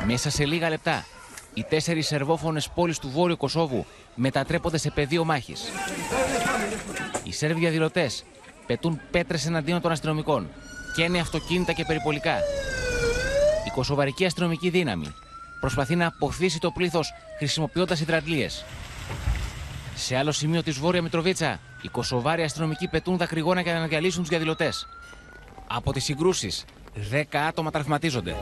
[0.06, 1.06] Μέσα σε λίγα λεπτά,
[1.54, 3.86] οι τέσσερις σερβόφωνες πόλεις του βόρειου Κωσόβου
[4.16, 5.62] μετατρέπονται σε πεδίο μάχης.
[7.24, 8.24] Οι Σέρβοι διαδηλωτές
[8.66, 10.50] πετούν πέτρες εναντίον των αστυνομικών,
[10.96, 12.36] καίνε αυτοκίνητα και περιπολικά.
[13.68, 15.14] Η κοσοβαρική αστυνομική δύναμη
[15.62, 18.48] προσπαθεί να αποθήσει το πλήθος χρησιμοποιώντας υδρατλίε.
[19.96, 24.30] Σε άλλο σημείο της Βόρεια Μητροβίτσα, οι Κωσοβάροι αστυνομικοί πετούν δακρυγόνα για να διαλύσουν τους
[24.30, 24.88] διαδηλωτές.
[25.68, 26.66] Από τις συγκρούσεις,
[27.12, 28.36] 10 άτομα τραυματίζονται.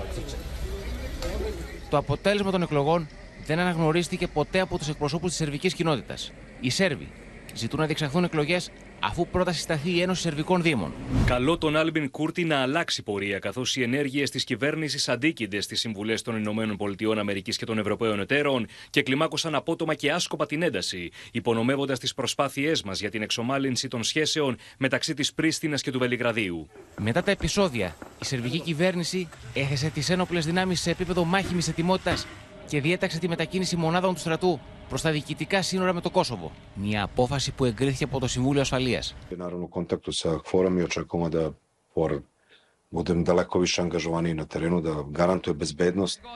[1.90, 3.08] Το αποτέλεσμα των εκλογών
[3.46, 6.32] δεν αναγνωρίστηκε ποτέ από τους εκπροσώπους της σερβικής κοινότητας.
[6.60, 7.12] Οι Σέρβοι
[7.54, 10.94] ζητούν να διεξαχθούν εκλογές αφού πρώτα συσταθεί η Ένωση Σερβικών Δήμων.
[11.26, 16.22] Καλό τον Άλμπιν Κούρτι να αλλάξει πορεία, καθώς οι ενέργειες της κυβέρνησης αντίκυνται στις συμβουλές
[16.22, 21.10] των Ηνωμένων Πολιτειών Αμερικής και των Ευρωπαίων εταίρων και κλιμάκωσαν απότομα και άσκοπα την ένταση,
[21.32, 26.70] υπονομεύοντας τις προσπάθειές μας για την εξομάλυνση των σχέσεων μεταξύ της Πρίστινας και του Βελιγραδίου.
[27.02, 32.28] Μετά τα επεισόδια, η σερβική κυβέρνηση έθεσε τις ένοπλες δυνάμεις σε επίπεδο μάχημης ετοιμότητας
[32.68, 34.60] και διέταξε τη μετακίνηση μονάδων του στρατού
[34.90, 36.52] προς τα διοικητικά σύνορα με το Κόσοβο.
[36.74, 39.16] Μια απόφαση που εγκρίθηκε από το Συμβούλιο Ασφαλείας.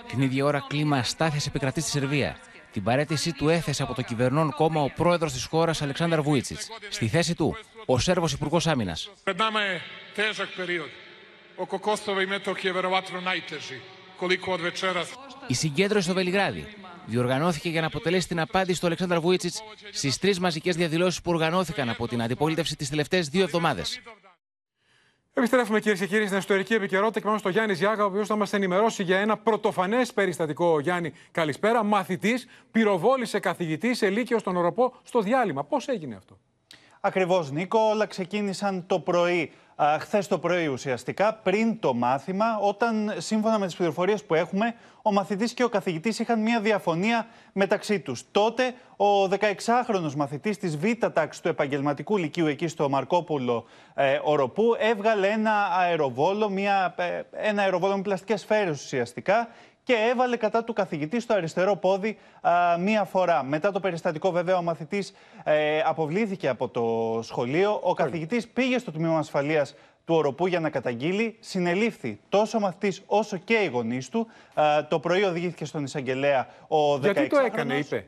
[0.08, 2.38] Την ίδια ώρα κλίμα αστάθειας επικρατεί στη Σερβία.
[2.72, 6.70] Την παρέτησή του έθεσε από το κυβερνών κόμμα ο πρόεδρος της χώρας Αλεξάνδρ Βούιτσιτς.
[6.89, 9.10] Στη θέση του, ο Σέρβος Υπουργός Άμυνας.
[9.24, 9.76] Pred nama je
[10.16, 10.89] težak period.
[11.64, 13.78] Oko Kosova i Metohije verovatno najteži.
[14.20, 15.08] Koliko od večeras.
[15.47, 16.66] Η συγκέντρωση στο Βελιγράδι
[17.06, 21.89] διοργανώθηκε για να αποτελέσει την απάντηση του Αλεξάνδρ Βούιτσιτς στις τρεις μαζικές διαδηλώσεις που οργανώθηκαν
[21.89, 24.01] από την αντιπολίτευση τις τελευταίες δύο εβδομάδες.
[25.36, 28.36] Επιστρέφουμε κυρίες και κύριοι στην ιστορική επικαιρότητα και πάμε στο Γιάννη Ζιάγα, ο οποίος θα
[28.36, 30.80] μας ενημερώσει για ένα πρωτοφανές περιστατικό.
[30.80, 31.84] Γιάννη, καλησπέρα.
[31.84, 35.64] Μαθητής πυροβόλησε καθηγητής σε Λύκειο στον Οροπό στο διάλειμμα.
[35.64, 36.38] Πώς έγινε αυτό;
[36.99, 37.80] Ακριβώς, Νίκο.
[37.80, 39.51] Όλα ξεκίνησαν το πρωί.
[39.99, 45.11] Χθες το πρωί ουσιαστικά, πριν το μάθημα, όταν σύμφωνα με τις πληροφορίες που έχουμε, ο
[45.11, 48.24] μαθητής και ο καθηγητής είχαν μια διαφωνία μεταξύ τους.
[48.32, 54.76] Τότε ο 16χρονος μαθητής της Β' τάξης του επαγγελματικού λυκείου εκεί στο Μαρκόπουλο ε, Οροπού
[54.80, 59.47] έβγαλε ένα αεροβόλο, μια, ε, ένα αεροβόλο με πλαστικές σφαίρες ουσιαστικά
[59.84, 63.44] και έβαλε κατά του καθηγητή στο αριστερό πόδι α, μία φορά.
[63.44, 65.14] Μετά το περιστατικό, βέβαια, ο μαθητής
[65.44, 67.80] ε, αποβλήθηκε από το σχολείο.
[67.84, 69.76] Ο καθηγητής πήγε στο τμήμα ασφαλείας
[70.06, 71.38] του Οροπού για να καταγγείλει.
[71.40, 74.28] Συνελήφθη τόσο ο μαθητής όσο και οι γονείς του.
[74.54, 78.06] Α, το πρωί οδηγήθηκε στον εισαγγελέα ο 16 Γιατί το έκανε, είπε;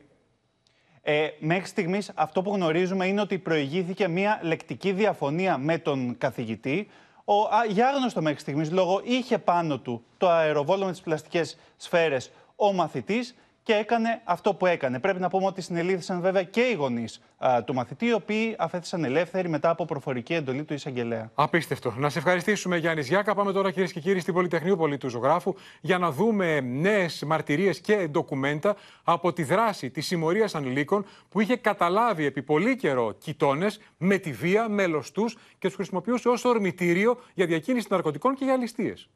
[1.02, 6.88] Ε, μέχρι στιγμής αυτό που γνωρίζουμε είναι ότι προηγήθηκε μία λεκτική διαφωνία με τον καθηγητή.
[7.28, 11.58] Ο, α, για άγνωστο μέχρι στιγμής λόγο είχε πάνω του το αεροβόλο με τις πλαστικές
[11.76, 13.34] σφαίρες ο μαθητής
[13.66, 14.98] και έκανε αυτό που έκανε.
[14.98, 17.20] Πρέπει να πούμε ότι συνελήφθησαν βέβαια και οι γονείς
[17.64, 21.30] του μαθητή, οι οποίοι αφέθησαν ελεύθεροι μετά από προφορική εντολή του εισαγγελέα.
[21.34, 21.94] Απίστευτο.
[21.96, 23.34] Να σε ευχαριστήσουμε, Γιάννης Γιάκα.
[23.34, 28.08] Πάμε τώρα, κυρίες και κύριοι, στην Πολυτεχνείο Πολίτου Ζωγράφου για να δούμε νέες μαρτυρίες και
[28.10, 34.18] ντοκουμέντα από τη δράση της συμμορίας ανηλίκων που είχε καταλάβει επί πολύ καιρό κοιτώνες με
[34.18, 39.08] τη βία, μέλος τους και τους χρησιμοποιούσε ως ορμητήριο για διακίνηση ναρκωτικών και για ληστείες.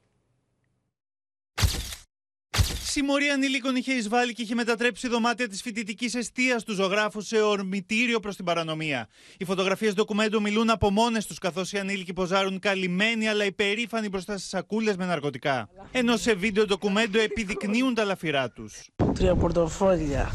[2.91, 8.21] Συμμορία ανήλικων είχε εισβάλει και είχε μετατρέψει δωμάτια της φοιτητικής αιστείας του ζωγράφου σε ορμητήριο
[8.21, 9.09] προς την παρανομία.
[9.39, 14.37] Οι φωτογραφίες ντοκουμέντου μιλούν από μόνες τους, καθώς οι ανήλικοι ποζάρουν καλυμμένοι αλλά υπερήφανοι μπροστά
[14.37, 15.69] στις σακούλες με ναρκωτικά.
[15.93, 18.89] Ενώ σε βίντεο ντοκουμέντου επιδεικνύουν τα λαφυρά τους.
[19.15, 20.33] Τρία πορτοφόλια.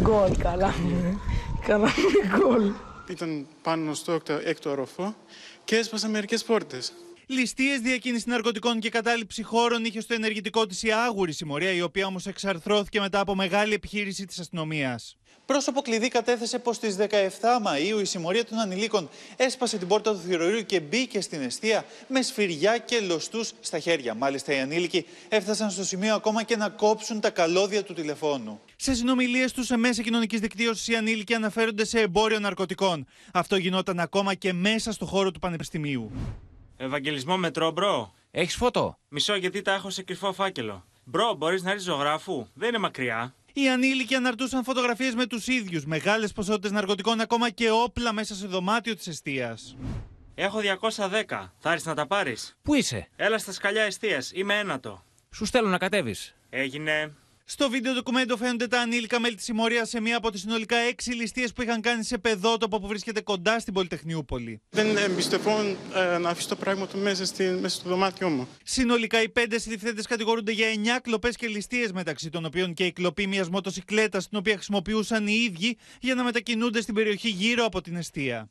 [0.00, 0.74] Γκολ, καλά.
[1.66, 1.92] Καλά,
[2.36, 2.72] γκολ.
[3.08, 5.16] Ήταν πάνω στο έκτο, έκτο οροφό
[5.64, 6.92] και έσπασα μερικές πόρτες.
[7.32, 12.06] Ληστείες, διακίνηση ναρκωτικών και κατάληψη χώρων είχε στο ενεργητικό της η άγουρη συμμορία, η οποία
[12.06, 15.16] όμως εξαρθρώθηκε μετά από μεγάλη επιχείρηση της αστυνομίας.
[15.46, 17.06] Πρόσωπο κλειδί κατέθεσε πως στις 17
[17.62, 22.22] Μαου η συμμορία των ανηλίκων έσπασε την πόρτα του θηροειρίου και μπήκε στην αιστεία με
[22.22, 24.14] σφυριά και λωστού στα χέρια.
[24.14, 28.60] Μάλιστα, οι ανήλικοι έφτασαν στο σημείο ακόμα και να κόψουν τα καλώδια του τηλεφώνου.
[28.76, 33.06] Σε συνομιλίες τους σε μέσα κοινωνικής δικτύωσης, οι ανήλικοι αναφέρονται σε εμπόριο ναρκωτικών.
[33.32, 36.10] Αυτό γινόταν ακόμα και μέσα στο χώρο του Πανεπιστημίου.
[36.84, 38.14] Ευαγγελισμό μετρό, bro.
[38.30, 40.84] Έχεις φώτο; Μισό γιατί τα έχω σε κρυφό φάκελο.
[41.04, 43.34] Bro, μπορείς να έρθεις ζωγράφου; Δεν είναι μακριά.
[43.52, 48.46] Οι ανήλικοι αναρτούσαν φωτογραφίες με τους ίδιους, μεγάλες ποσότητες ναρκωτικών, ακόμα και όπλα μέσα σε
[48.46, 49.58] δωμάτιο της εστίας.
[50.34, 51.52] Έχω 210.
[51.58, 54.24] Θα έρθεις να τα πάρεις; Πού είσαι; Έλα στα σκαλιά εστία.
[54.32, 55.04] Είμαι ένατο.
[55.30, 56.34] Σου στέλνω να κατέβεις.
[56.50, 57.14] Έγινε.
[57.44, 61.10] Στο βίντεο ντοκουμέντο φαίνονται τα ανήλικα μέλη της συμμορίας σε μία από τις συνολικά έξι
[61.10, 64.60] ληστείες που είχαν κάνει σε παιδότοπο που βρίσκεται κοντά στην Πολυτεχνιούπολη.
[64.70, 68.48] Δεν εμπιστευόμουν ε, να αφήσω το πράγμα του μέσα, στη, μέσα στο δωμάτιό μου.
[68.64, 72.92] Συνολικά οι πέντε συλληφθέντε κατηγορούνται για εννιά κλοπές και ληστείες, μεταξύ των οποίων και η
[72.92, 77.80] κλοπή μιας μοτοσυκλέτας, την οποία χρησιμοποιούσαν οι ίδιοι για να μετακινούνται στην περιοχή γύρω από
[77.80, 78.50] την αιστεία.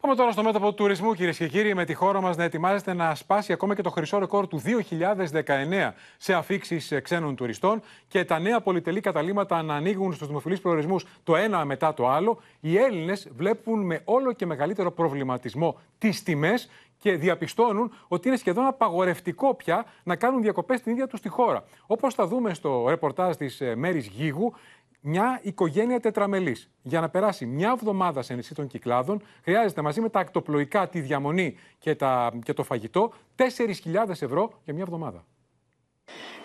[0.00, 2.94] Πάμε τώρα στο μέτωπο του τουρισμού, κυρίες και κύριοι, με τη χώρα μας να ετοιμάζεται
[2.94, 8.38] να σπάσει ακόμα και το χρυσό ρεκόρ του 2019 σε αφήξεις ξένων τουριστών και τα
[8.38, 12.40] νέα πολυτελή καταλήμματα να ανοίγουν στους δημοφιλείς προορισμούς το ένα μετά το άλλο.
[12.60, 18.66] Οι Έλληνες βλέπουν με όλο και μεγαλύτερο προβληματισμό τις τιμές και διαπιστώνουν ότι είναι σχεδόν
[18.66, 21.64] απαγορευτικό πια να κάνουν διακοπές στην ίδια τους τη χώρα.
[21.86, 24.54] Όπως θα δούμε στο ρεπορτάζ της Μέρης Γίγου,
[25.00, 26.70] μια οικογένεια τετραμελής.
[26.82, 31.00] Για να περάσει μια εβδομάδα σε νησί των Κυκλάδων, χρειάζεται μαζί με τα ακτοπλοϊκά, τη
[31.00, 35.24] διαμονή και, τα, και το φαγητό 4.000 ευρώ για μια εβδομάδα.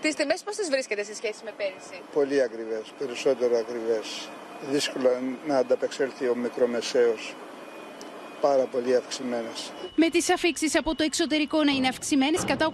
[0.01, 4.29] Τις τιμές πώς τις βρίσκετε σε σχέση με πέρυσι, Πολύ ακριβές, περισσότερο ακριβές.
[4.71, 5.09] Δύσκολο
[5.47, 7.35] να ανταπεξέλθει ο μικρομεσαίος.
[8.41, 9.49] Πάρα πολύ αυξημένε.
[9.95, 12.71] Με τις αφήξεις από το εξωτερικό να είναι αυξημένες κατά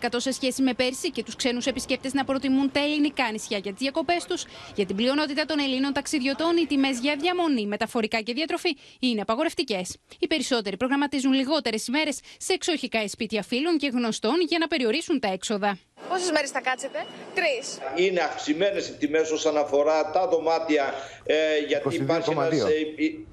[0.00, 3.70] 87% σε σχέση με πέρσι και τους ξένους επισκέπτες να προτιμούν τα ελληνικά νησιά για
[3.72, 4.44] τις διακοπές τους,
[4.74, 9.96] για την πλειονότητα των Ελλήνων ταξιδιωτών οι τιμές για διαμονή, μεταφορικά και διατροφή είναι απαγορευτικές.
[10.18, 15.28] Οι περισσότεροι προγραμματίζουν λιγότερες ημέρες σε εξοχικά σπίτια φίλων και γνωστών για να περιορίσουν τα
[15.28, 15.78] έξοδα.
[16.16, 16.98] Πόσες μέρες θα κάτσετε,
[17.34, 17.78] Τρεις.
[18.06, 20.94] Είναι αυξημένες οι τιμές όσον αφορά τα δωμάτια,
[21.24, 22.62] ε, γιατί υπάρχει ένας,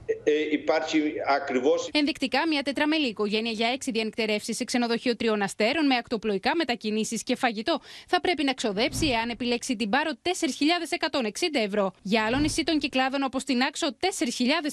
[0.06, 1.90] ε, ε, υπάρχει ακριβώς...
[1.94, 7.36] Ενδεικτικά, μια τετραμελή οικογένεια για έξι διανυκτερεύσεις σε ξενοδοχείο τριών αστέρων με ακτοπλοϊκά μετακινήσεις και
[7.36, 11.30] φαγητό θα πρέπει να ξοδέψει εάν επιλέξει την Πάρο 4.160
[11.66, 11.94] ευρώ.
[12.02, 14.06] Για άλλο νησί των κυκλάδων όπως την Άξο 4.000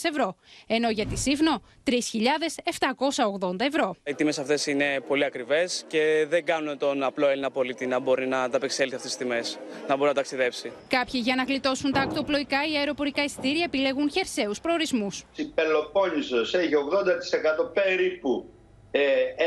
[0.03, 0.37] ευρώ.
[0.67, 3.97] Ενώ για τη Σύφνο 3.780 ευρώ.
[4.05, 8.27] Οι τιμές αυτές είναι πολύ ακριβές και δεν κάνουν τον απλό Έλληνα πολίτη να μπορεί
[8.27, 9.59] να ανταπεξέλθει αυτές τις τιμές,
[9.89, 10.73] να μπορεί να ταξιδέψει.
[10.89, 15.25] Κάποιοι για να γλιτώσουν τα ακτοπλοϊκά ή αεροπορικά εισιτήρια επιλέγουν χερσαίους προορισμούς.
[15.37, 18.49] Η Πελοπόννησος έχει 80% περίπου
[18.91, 19.01] ε,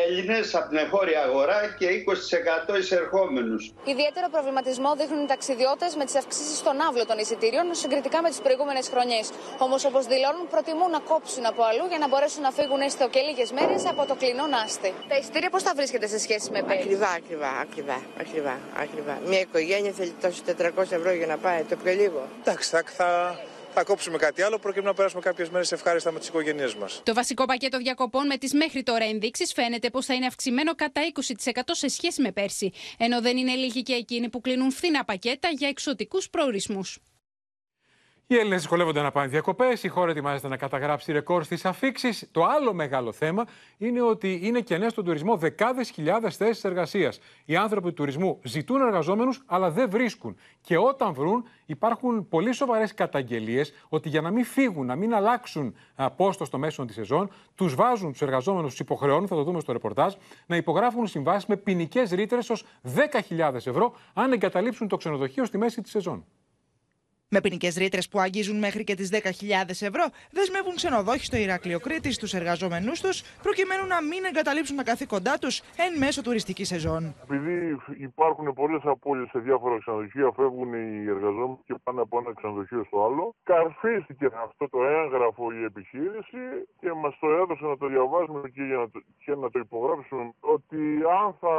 [0.03, 1.87] Έλληνες από την εγχώρια αγορά και
[2.73, 3.61] 20% εισερχόμενους.
[3.93, 8.41] Ιδιαίτερο προβληματισμό δείχνουν οι ταξιδιώτες με τις αυξήσεις στον άβλο των εισιτήριων συγκριτικά με τις
[8.45, 9.25] προηγούμενες χρονιές.
[9.65, 13.19] Όμως, όπως δηλώνουν, προτιμούν να κόψουν από αλλού για να μπορέσουν να φύγουν έστω και
[13.27, 14.93] λίγες μέρες από το κλεινό Νάστη.
[15.07, 19.15] Τα εισιτήρια πώς τα βρίσκεται σε σχέση με πέρυσι; Ακριβά, ακριβά, ακριβά, ακριβά, ακριβά.
[19.25, 22.21] Μια οικογένεια θέλει τόσοι 400 ευρώ για να πάει, το πιο λίγο.
[22.41, 22.83] Εντάξει, θα,
[23.73, 27.01] θα, θα κόψουμε κάτι άλλο προκειμένου να περάσουμε κάποιες μέρες ευχάριστα με τις οικογένειές μας.
[27.03, 31.01] Το βασικό πακέτο διακοπών με τις μέχρι τώρα ενδείξεις φαίνεται πως θα είναι αυξημένο κατά
[31.55, 32.71] 20% σε σχέση με πέρσι.
[32.97, 36.99] Ενώ δεν είναι λίγοι και εκείνοι που κλείνουν φθηνά πακέτα για εξωτικούς προορισμούς.
[38.27, 39.83] Οι Έλληνες δυσκολεύονται να πάνε διακοπές.
[39.83, 42.29] Η χώρα ετοιμάζεται να καταγράψει ρεκόρ στις αφήξεις.
[42.31, 43.45] Το άλλο μεγάλο θέμα
[43.77, 47.19] είναι ότι είναι κενές στον τουρισμό δεκάδες χιλιάδες θέσεις εργασίας.
[47.45, 50.35] Οι άνθρωποι του τουρισμού ζητούν εργαζόμενους, αλλά δεν βρίσκουν.
[50.61, 55.75] Και όταν βρουν, υπάρχουν πολύ σοβαρές καταγγελίες ότι για να μην φύγουν, να μην αλλάξουν
[56.15, 59.71] πόστος στο μέσο της σεζόν, τους βάζουν τους εργαζόμενους, τους υποχρεώνουν, θα το δούμε στο
[59.71, 60.13] ρεπορτάζ,
[60.45, 65.81] να υπογράφουν συμβάσεις με ποινικές ρήτρες ως 10.000 ευρώ αν εγκαταλείψουν το ξενοδοχείο στη μέση
[65.81, 66.25] της σεζόν.
[67.35, 69.19] Με ποινικές ρήτρες που αγγίζουν μέχρι και τις 10.000
[69.69, 70.05] ευρώ,
[70.37, 75.55] δεσμεύουν ξενοδόχοι στο Ηράκλειο Κρήτη του εργαζόμενούς τους, προκειμένου να μην εγκαταλείψουν τα καθήκοντά τους
[75.85, 77.01] εν μέσω τουριστικής σεζόν.
[77.23, 77.55] Επειδή
[78.09, 82.97] υπάρχουν πολλές απώλειες σε διάφορα ξενοδοχεία, φεύγουν οι εργαζόμενοι και πάνε από ένα ξενοδοχείο στο
[83.05, 83.35] άλλο.
[83.43, 86.41] Καρφίστηκε αυτό το έγγραφο η επιχείρηση
[86.79, 90.33] και μας το έδωσε να το διαβάσουμε και, για να το, και να το υπογράψουμε
[90.55, 90.81] ότι
[91.21, 91.55] αν θα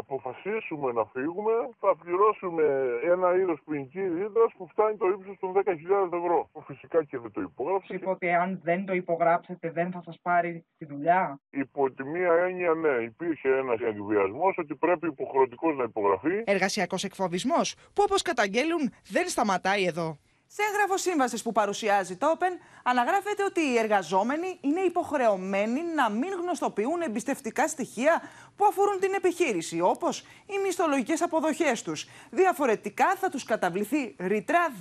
[0.00, 2.64] αποφασίσουμε να φύγουμε, θα πληρώσουμε
[3.12, 6.50] ένα είδος ποινική ρήτρα που φτάνει το ύψο των 10.000 ευρώ.
[6.66, 7.94] Φυσικά και δεν το υπόγραψε.
[7.94, 11.40] Είπε ότι αν δεν το υπογράψετε δεν θα σας πάρει τη δουλειά.
[11.50, 16.42] Υπό τη μία έννοια, ναι, υπήρχε ένας εκβιασμό ότι πρέπει υποχρεωτικός να υπογραφεί.
[16.44, 20.18] Εργασιακός εκφοβισμός που όπως καταγγέλουν δεν σταματάει εδώ.
[20.46, 26.32] Σε έγγραφο σύμβασης που παρουσιάζει το Open, αναγράφεται ότι οι εργαζόμενοι είναι υποχρεωμένοι να μην
[26.42, 28.22] γνωστοποιούν εμπιστευτικά στοιχεία
[28.56, 32.06] που αφορούν την επιχείρηση, όπως οι μισθολογικές αποδοχές τους.
[32.30, 34.72] Διαφορετικά θα τους καταβληθεί ρητρά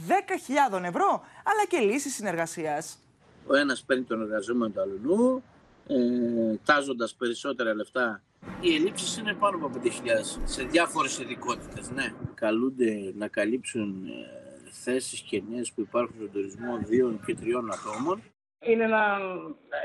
[0.72, 3.00] 10.000 ευρώ, αλλά και λύση συνεργασίας.
[3.48, 5.44] Ο ένας παίρνει τον εργαζόμενο του αλλού,
[5.88, 8.22] ε, τάζοντας περισσότερα λεφτά.
[8.60, 11.90] Οι ελλείψεις είναι πάνω από 5.000 σε διάφορες ειδικότητες.
[11.90, 12.14] Ναι.
[12.34, 14.43] Καλούνται να καλύψουν ε,
[14.74, 18.24] θέσεις κενές που υπάρχουν στον τουρισμό δύο και τριών ατόμων.
[18.66, 19.18] Είναι ένα,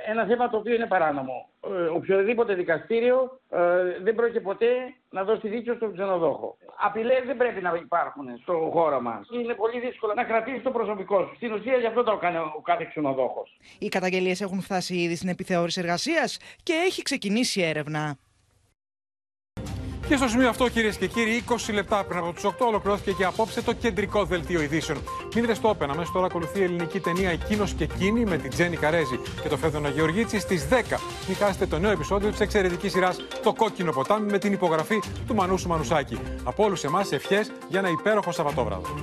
[0.09, 1.49] ένα θέμα το οποίο είναι παράνομο.
[1.67, 3.59] Ε, οποιοδήποτε δικαστήριο ε,
[4.03, 4.67] δεν πρόκειται ποτέ
[5.11, 6.57] να δώσει δίκιο στον ξενοδόχο.
[6.81, 9.29] Απειλές δεν πρέπει να υπάρχουν στο χώρο μας.
[9.33, 11.33] Είναι πολύ δύσκολο να κρατήσει το προσωπικό σου.
[11.37, 13.57] Στην ουσία γι' αυτό το κάνει ο κάθε ξενοδόχος.
[13.79, 18.17] Οι καταγγελίες έχουν φτάσει ήδη στην επιθεώρηση εργασίας και έχει ξεκινήσει έρευνα.
[20.09, 23.25] Και στο σημείο αυτό, κυρίες και κύριοι, 20 λεπτά πριν από του 8 ολοκληρώθηκε και
[23.25, 24.99] απόψε το κεντρικό δελτίο ειδήσεων.
[25.35, 25.87] Μείνετε στο Open.
[25.89, 29.57] Αμέσως τώρα ακολουθεί η ελληνική ταινία Εκείνος και Εκείνη με την Τζέννη Καρέζη και το
[29.57, 31.01] Φέδωνα Γεωργίτση στις 10.
[31.29, 35.35] Μην χάσετε το νέο επεισόδιο της εξαιρετικής σειράς Το Κόκκινο Ποτάμι με την υπογραφή του
[35.35, 36.19] Μανούσου Μανουσάκη.
[36.45, 38.95] Από όλους εμάς, ευχές για ένα υπέροχο Σαββατόβραδο.